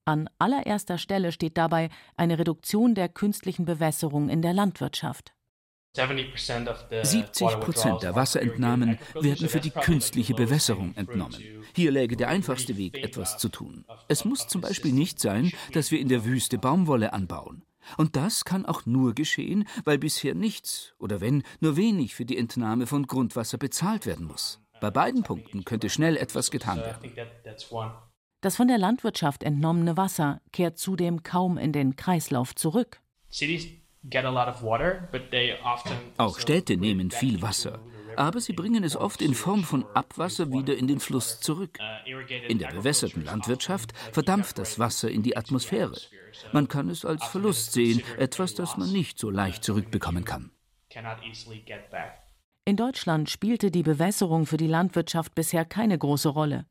An 0.06 0.30
allererster 0.40 0.98
Stelle 0.98 1.32
steht 1.32 1.58
dabei 1.58 1.90
eine 2.18 2.40
Reduktion 2.40 2.96
der 2.96 3.10
künstlichen 3.10 3.66
Bewässerung 3.66 4.30
in 4.30 4.42
der 4.42 4.54
Landwirtschaft. 4.54 5.34
70 5.96 7.60
Prozent 7.60 8.04
der 8.04 8.16
Wasserentnahmen 8.16 9.00
werden 9.16 9.50
für 9.50 9.60
die 9.60 9.72
künstliche 9.72 10.34
Bewässerung 10.34 10.96
entnommen. 10.96 11.38
Hier 11.76 11.92
läge 11.92 12.16
der 12.16 12.30
einfachste 12.30 12.78
Weg, 12.78 12.98
etwas 12.98 13.38
zu 13.38 13.50
tun. 13.50 13.86
Es 14.08 14.24
muss 14.24 14.48
zum 14.48 14.62
Beispiel 14.62 14.94
nicht 14.94 15.20
sein, 15.20 15.52
dass 15.74 15.92
wir 15.92 16.00
in 16.00 16.08
der 16.08 16.26
Wüste 16.26 16.58
Baumwolle 16.58 17.14
anbauen. 17.14 17.64
Und 17.98 18.16
das 18.16 18.46
kann 18.46 18.66
auch 18.66 18.86
nur 18.86 19.14
geschehen, 19.14 19.68
weil 19.86 19.98
bisher 19.98 20.36
nichts 20.36 20.94
oder 21.00 21.22
wenn 21.22 21.44
nur 21.60 21.76
wenig 21.78 22.16
für 22.16 22.26
die 22.26 22.38
Entnahme 22.38 22.88
von 22.88 23.08
Grundwasser 23.08 23.58
bezahlt 23.58 24.06
werden 24.06 24.28
muss. 24.28 24.62
Bei 24.82 24.92
beiden 24.92 25.24
Punkten 25.24 25.66
könnte 25.66 25.90
schnell 25.90 26.16
etwas 26.18 26.52
getan 26.52 26.78
werden. 26.78 27.12
Das 28.42 28.56
von 28.56 28.68
der 28.70 28.78
Landwirtschaft 28.78 29.44
entnommene 29.44 29.98
Wasser 29.98 30.42
kehrt 30.54 30.78
zudem 30.78 31.24
kaum 31.24 31.58
in 31.58 31.74
den 31.74 31.98
Kreislauf 31.98 32.56
zurück. 32.56 33.02
Auch 36.18 36.40
Städte 36.40 36.78
nehmen 36.78 37.12
viel 37.12 37.42
Wasser 37.42 37.80
aber 38.16 38.40
sie 38.42 38.54
bringen 38.54 38.84
es 38.84 38.96
oft 38.96 39.22
in 39.22 39.34
Form 39.34 39.64
von 39.64 39.86
Abwasser 39.94 40.52
wieder 40.52 40.76
in 40.76 40.88
den 40.88 41.00
Fluss 41.00 41.40
zurück. 41.40 41.78
In 42.48 42.60
der 42.60 42.70
bewässerten 42.70 43.24
Landwirtschaft 43.26 43.94
verdampft 44.12 44.58
das 44.58 44.80
Wasser 44.80 45.10
in 45.10 45.24
die 45.24 45.38
Atmosphäre. 45.38 45.96
Man 46.52 46.68
kann 46.68 46.90
es 46.90 47.06
als 47.06 47.24
Verlust 47.26 47.74
sehen, 47.74 48.02
etwas, 48.18 48.54
das 48.54 48.78
man 48.78 48.92
nicht 48.92 49.20
so 49.20 49.30
leicht 49.30 49.64
zurückbekommen 49.64 50.26
kann. 50.26 50.52
In 52.66 52.76
Deutschland 52.76 53.30
spielte 53.30 53.72
die 53.72 53.84
Bewässerung 53.84 54.46
für 54.46 54.58
die 54.58 54.68
Landwirtschaft 54.68 55.34
bisher 55.34 55.66
keine 55.66 55.98
große 55.98 56.30
Rolle. 56.30 56.66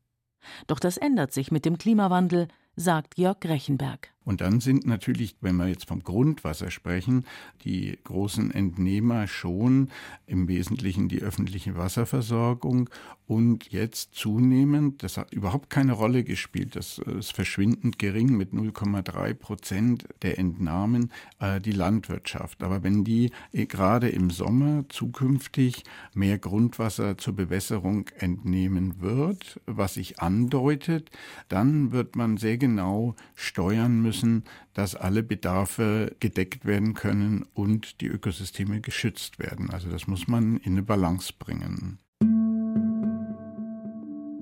Doch 0.67 0.79
das 0.79 0.97
ändert 0.97 1.33
sich 1.33 1.51
mit 1.51 1.65
dem 1.65 1.79
Klimawandel, 1.79 2.49
sagt 2.77 3.19
Jörg 3.19 3.39
Rechenberg. 3.45 4.11
Und 4.29 4.43
dann 4.43 4.61
sind 4.61 4.87
natürlich, 4.87 5.37
wenn 5.41 5.57
wir 5.57 5.69
jetzt 5.69 5.89
vom 5.89 6.03
Grundwasser 6.03 6.71
sprechen, 6.71 7.25
die 7.65 7.99
großen 8.05 8.51
Entnehmer 8.51 9.27
schon 9.27 9.89
im 10.27 10.49
Wesentlichen 10.49 11.09
die 11.09 11.23
öffentliche 11.23 11.79
Wasserversorgung 11.79 12.91
und 13.27 13.73
jetzt 13.73 14.15
zunehmend, 14.15 15.03
das 15.03 15.17
hat 15.17 15.33
überhaupt 15.33 15.71
keine 15.71 15.93
Rolle 15.93 16.25
gespielt, 16.25 16.77
das 16.77 16.99
ist 16.99 17.33
verschwindend 17.33 17.99
gering 17.99 18.37
mit 18.37 18.53
0,3 18.53 19.33
Prozent 19.33 20.07
der 20.21 20.39
Entnahmen, 20.39 21.11
äh, 21.41 21.59
die 21.59 21.73
Landwirtschaft. 21.73 22.63
Aber 22.63 22.83
wenn 22.83 23.05
die 23.05 23.31
äh, 23.53 23.65
gerade 23.65 24.11
im 24.11 24.29
Sommer 24.29 24.85
zukünftig 24.91 25.85
mehr 26.13 26.39
Grundwasser 26.39 27.17
zur 27.17 27.35
Bewässerung 27.35 28.09
entnehmen 28.19 29.01
wird, 29.01 29.59
was 29.65 29.95
sich 29.95 30.21
andeutet, 30.21 31.11
dann 31.49 31.93
wird 31.93 32.15
man 32.15 32.37
sehr 32.37 32.59
genau 32.59 33.15
steuern 33.35 34.03
müssen, 34.03 34.18
müssen, 34.19 34.45
dass 34.75 34.95
alle 34.95 35.23
Bedarfe 35.23 36.17
gedeckt 36.21 36.65
werden 36.67 36.95
können 36.95 37.45
und 37.55 38.01
die 38.01 38.07
Ökosysteme 38.07 38.81
geschützt 38.81 39.39
werden. 39.39 39.71
Also 39.71 39.89
das 39.91 40.07
muss 40.07 40.29
man 40.29 40.57
in 40.59 40.73
eine 40.73 40.83
Balance 40.83 41.33
bringen. 41.39 41.99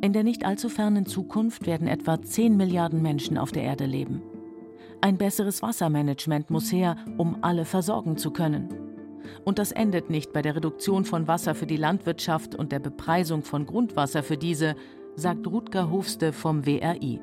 In 0.02 0.12
der 0.12 0.22
nicht 0.22 0.44
allzu 0.44 0.68
fernen 0.68 1.06
Zukunft 1.06 1.66
werden 1.66 1.88
etwa 1.88 2.20
10 2.20 2.56
Milliarden 2.56 3.02
Menschen 3.02 3.38
auf 3.38 3.50
der 3.50 3.62
Erde 3.62 3.86
leben. 3.86 4.22
Ein 5.00 5.18
besseres 5.18 5.62
Wassermanagement 5.62 6.50
muss 6.50 6.72
her, 6.72 6.96
um 7.16 7.42
alle 7.42 7.64
versorgen 7.64 8.16
zu 8.16 8.30
können. 8.30 8.68
Und 9.44 9.58
das 9.58 9.72
endet 9.72 10.10
nicht 10.10 10.32
bei 10.32 10.42
der 10.42 10.56
Reduktion 10.56 11.04
von 11.04 11.26
Wasser 11.28 11.54
für 11.54 11.66
die 11.66 11.76
Landwirtschaft 11.76 12.54
und 12.54 12.72
der 12.72 12.78
Bepreisung 12.78 13.42
von 13.42 13.66
Grundwasser 13.66 14.22
für 14.22 14.36
diese, 14.36 14.76
sagt 15.16 15.46
Rutger 15.46 15.90
Hofste 15.90 16.32
vom 16.32 16.66
WRI. 16.66 17.20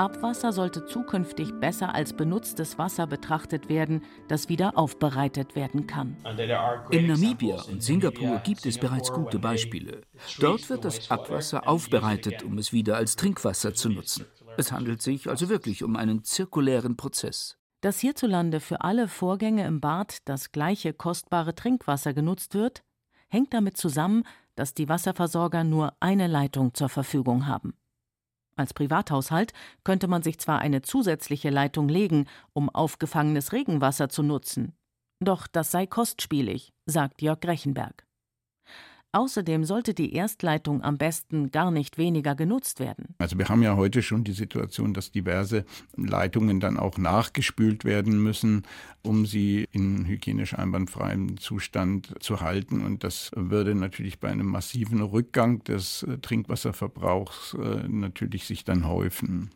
Abwasser 0.00 0.54
sollte 0.54 0.86
zukünftig 0.86 1.52
besser 1.60 1.94
als 1.94 2.14
benutztes 2.14 2.78
Wasser 2.78 3.06
betrachtet 3.06 3.68
werden, 3.68 4.02
das 4.28 4.48
wieder 4.48 4.78
aufbereitet 4.78 5.54
werden 5.56 5.86
kann. 5.86 6.16
In 6.90 7.06
Namibia 7.06 7.60
und 7.70 7.82
Singapur 7.82 8.38
gibt 8.38 8.64
es 8.64 8.78
bereits 8.78 9.12
gute 9.12 9.38
Beispiele. 9.38 10.00
Dort 10.38 10.70
wird 10.70 10.86
das 10.86 11.10
Abwasser 11.10 11.68
aufbereitet, 11.68 12.42
um 12.44 12.56
es 12.56 12.72
wieder 12.72 12.96
als 12.96 13.14
Trinkwasser 13.14 13.74
zu 13.74 13.90
nutzen. 13.90 14.24
Es 14.56 14.72
handelt 14.72 15.02
sich 15.02 15.28
also 15.28 15.50
wirklich 15.50 15.84
um 15.84 15.96
einen 15.96 16.24
zirkulären 16.24 16.96
Prozess. 16.96 17.58
Dass 17.82 18.00
hierzulande 18.00 18.60
für 18.60 18.80
alle 18.80 19.06
Vorgänge 19.06 19.66
im 19.66 19.82
Bad 19.82 20.16
das 20.24 20.50
gleiche 20.50 20.94
kostbare 20.94 21.54
Trinkwasser 21.54 22.14
genutzt 22.14 22.54
wird, 22.54 22.82
hängt 23.28 23.52
damit 23.52 23.76
zusammen, 23.76 24.24
dass 24.54 24.72
die 24.72 24.88
Wasserversorger 24.88 25.62
nur 25.62 25.92
eine 26.00 26.26
Leitung 26.26 26.72
zur 26.72 26.88
Verfügung 26.88 27.46
haben. 27.46 27.74
Als 28.60 28.74
Privathaushalt 28.74 29.54
könnte 29.84 30.06
man 30.06 30.22
sich 30.22 30.38
zwar 30.38 30.58
eine 30.58 30.82
zusätzliche 30.82 31.48
Leitung 31.48 31.88
legen, 31.88 32.26
um 32.52 32.68
aufgefangenes 32.68 33.54
Regenwasser 33.54 34.10
zu 34.10 34.22
nutzen, 34.22 34.74
doch 35.18 35.46
das 35.46 35.70
sei 35.70 35.86
kostspielig, 35.86 36.74
sagt 36.84 37.22
Jörg 37.22 37.38
Rechenberg. 37.42 38.06
Außerdem 39.12 39.64
sollte 39.64 39.92
die 39.92 40.14
Erstleitung 40.14 40.84
am 40.84 40.96
besten 40.96 41.50
gar 41.50 41.72
nicht 41.72 41.98
weniger 41.98 42.36
genutzt 42.36 42.78
werden. 42.78 43.16
Also 43.18 43.38
wir 43.38 43.48
haben 43.48 43.62
ja 43.62 43.74
heute 43.76 44.02
schon 44.02 44.22
die 44.22 44.32
Situation, 44.32 44.94
dass 44.94 45.10
diverse 45.10 45.64
Leitungen 45.96 46.60
dann 46.60 46.76
auch 46.76 46.96
nachgespült 46.96 47.84
werden 47.84 48.22
müssen, 48.22 48.62
um 49.02 49.26
sie 49.26 49.66
in 49.72 50.06
hygienisch 50.06 50.54
einwandfreiem 50.54 51.38
Zustand 51.38 52.14
zu 52.20 52.40
halten. 52.40 52.84
Und 52.84 53.02
das 53.02 53.32
würde 53.34 53.74
natürlich 53.74 54.20
bei 54.20 54.28
einem 54.28 54.46
massiven 54.46 55.00
Rückgang 55.00 55.64
des 55.64 56.04
äh, 56.04 56.18
Trinkwasserverbrauchs 56.18 57.54
äh, 57.54 57.88
natürlich 57.88 58.44
sich 58.44 58.64
dann 58.64 58.86
häufen. 58.86 59.50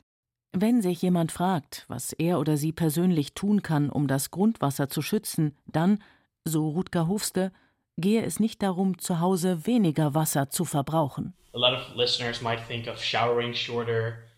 Wenn 0.56 0.82
sich 0.82 1.02
jemand 1.02 1.30
fragt, 1.30 1.84
was 1.88 2.12
er 2.12 2.40
oder 2.40 2.56
sie 2.56 2.72
persönlich 2.72 3.34
tun 3.34 3.62
kann, 3.62 3.88
um 3.90 4.08
das 4.08 4.30
Grundwasser 4.30 4.88
zu 4.88 5.02
schützen, 5.02 5.56
dann, 5.66 5.98
so 6.44 6.68
Rutger 6.68 7.08
Hofste, 7.08 7.52
gehe 7.96 8.22
es 8.22 8.40
nicht 8.40 8.62
darum, 8.62 8.98
zu 8.98 9.20
Hause 9.20 9.66
weniger 9.66 10.14
Wasser 10.14 10.50
zu 10.50 10.64
verbrauchen. 10.64 11.34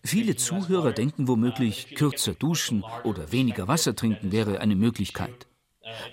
Viele 0.05 0.37
Zuhörer 0.37 0.93
denken 0.93 1.29
womöglich, 1.29 1.95
kürzer 1.95 2.35
duschen 2.35 2.85
oder 3.05 3.33
weniger 3.33 3.67
Wasser 3.69 3.97
trinken 3.97 4.31
wäre 4.33 4.61
eine 4.61 4.77
Möglichkeit. 4.77 5.47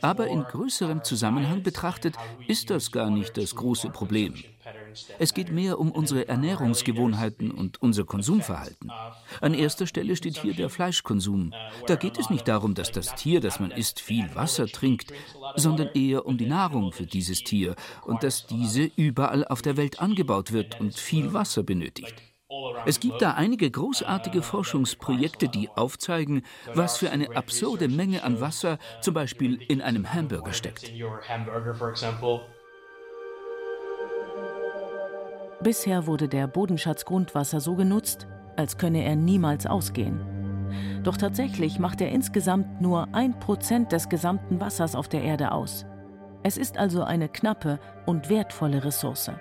Aber 0.02 0.28
in 0.28 0.44
größerem 0.44 1.04
Zusammenhang 1.04 1.62
betrachtet 1.64 2.16
ist 2.48 2.70
das 2.70 2.92
gar 2.92 3.10
nicht 3.10 3.38
das 3.38 3.56
große 3.56 3.90
Problem. 3.90 4.36
Es 5.20 5.34
geht 5.34 5.52
mehr 5.52 5.80
um 5.80 5.92
unsere 5.92 6.28
Ernährungsgewohnheiten 6.28 7.52
und 7.52 7.82
unser 7.82 8.04
Konsumverhalten. 8.06 8.92
An 9.42 9.54
erster 9.54 9.88
Stelle 9.88 10.16
steht 10.16 10.38
hier 10.38 10.54
der 10.54 10.70
Fleischkonsum. 10.70 11.54
Da 11.88 11.96
geht 11.96 12.18
es 12.20 12.30
nicht 12.30 12.48
darum, 12.48 12.74
dass 12.74 12.92
das 12.92 13.16
Tier, 13.16 13.40
das 13.40 13.60
man 13.60 13.72
isst, 13.72 14.00
viel 14.00 14.34
Wasser 14.36 14.68
trinkt, 14.68 15.14
sondern 15.56 15.90
eher 15.94 16.26
um 16.26 16.38
die 16.38 16.48
Nahrung 16.48 16.92
für 16.92 17.06
dieses 17.06 17.44
Tier 17.44 17.76
und 18.06 18.24
dass 18.24 18.48
diese 18.48 18.90
überall 18.96 19.46
auf 19.46 19.62
der 19.62 19.78
Welt 19.78 20.00
angebaut 20.00 20.52
wird 20.52 20.80
und 20.80 20.96
viel 20.96 21.34
Wasser 21.34 21.64
benötigt. 21.64 22.16
Es 22.86 23.00
gibt 23.00 23.22
da 23.22 23.34
einige 23.34 23.70
großartige 23.70 24.42
Forschungsprojekte, 24.42 25.50
die 25.50 25.70
aufzeigen, 25.70 26.44
was 26.74 26.98
für 26.98 27.10
eine 27.10 27.36
absurde 27.36 27.88
Menge 27.88 28.24
an 28.24 28.42
Wasser 28.42 28.78
zum 29.02 29.14
Beispiel 29.14 29.60
in 29.68 29.82
einem 29.82 30.14
Hamburger 30.14 30.54
steckt. 30.54 30.92
Bisher 35.64 36.08
wurde 36.08 36.28
der 36.28 36.48
Bodenschatz 36.48 37.06
Grundwasser 37.06 37.62
so 37.62 37.76
genutzt, 37.76 38.28
als 38.58 38.78
könne 38.78 39.06
er 39.06 39.16
niemals 39.16 39.66
ausgehen. 39.66 40.20
Doch 41.04 41.16
tatsächlich 41.16 41.80
macht 41.80 42.02
er 42.02 42.10
insgesamt 42.10 42.82
nur 42.82 43.08
ein 43.14 43.40
Prozent 43.40 43.94
des 43.94 44.10
gesamten 44.10 44.60
Wassers 44.60 44.94
auf 44.94 45.08
der 45.08 45.24
Erde 45.24 45.54
aus. 45.54 45.86
Es 46.44 46.58
ist 46.58 46.78
also 46.78 47.04
eine 47.04 47.30
knappe 47.30 47.80
und 48.06 48.30
wertvolle 48.30 48.84
Ressource. 48.84 49.32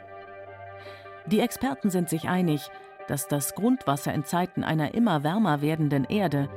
Die 1.26 1.40
Experten 1.40 1.90
sind 1.90 2.08
sich 2.08 2.28
einig, 2.28 2.70
dass 3.08 3.26
das 3.26 3.54
Grundwasser 3.54 4.14
in 4.14 4.24
Zeiten 4.24 4.62
einer 4.62 4.94
immer 4.94 5.24
wärmer 5.24 5.60
werdenden 5.60 6.04
Erde 6.04 6.48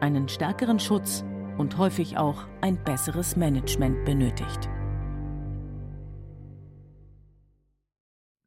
einen 0.00 0.28
stärkeren 0.28 0.80
Schutz 0.80 1.24
und 1.58 1.78
häufig 1.78 2.18
auch 2.18 2.48
ein 2.60 2.82
besseres 2.82 3.36
Management 3.36 4.04
benötigt. 4.04 4.68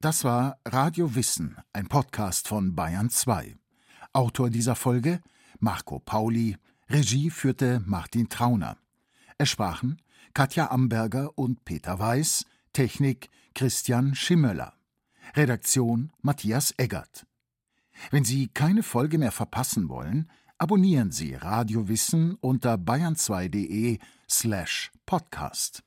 Das 0.06 0.24
war 0.24 0.60
Radio 0.66 1.16
Wissen, 1.16 1.58
ein 1.74 1.88
Podcast 1.88 2.48
von 2.48 2.76
Bayern 2.76 3.10
2. 3.10 3.56
Autor 4.14 4.52
dieser 4.52 4.76
Folge 4.76 5.20
Marco 5.58 5.98
Pauli, 5.98 6.58
Regie 6.88 7.32
führte 7.32 7.82
Martin 7.88 8.30
Trauner. 8.30 8.78
Es 9.40 9.50
sprachen 9.50 10.00
Katja 10.36 10.70
Amberger 10.70 11.36
und 11.36 11.66
Peter 11.66 11.98
Weiß, 11.98 12.46
Technik 12.72 13.32
Christian 13.56 14.14
Schimmöller, 14.14 14.76
Redaktion 15.34 16.12
Matthias 16.22 16.76
Eggert. 16.78 17.26
Wenn 18.12 18.26
Sie 18.26 18.50
keine 18.50 18.84
Folge 18.84 19.18
mehr 19.18 19.32
verpassen 19.32 19.90
wollen, 19.90 20.30
abonnieren 20.60 21.12
Sie 21.12 21.34
Radio 21.34 21.88
Wissen 21.88 22.36
unter 22.42 22.76
bayern2.de 22.76 23.98
slash 24.30 24.92
podcast. 25.08 25.85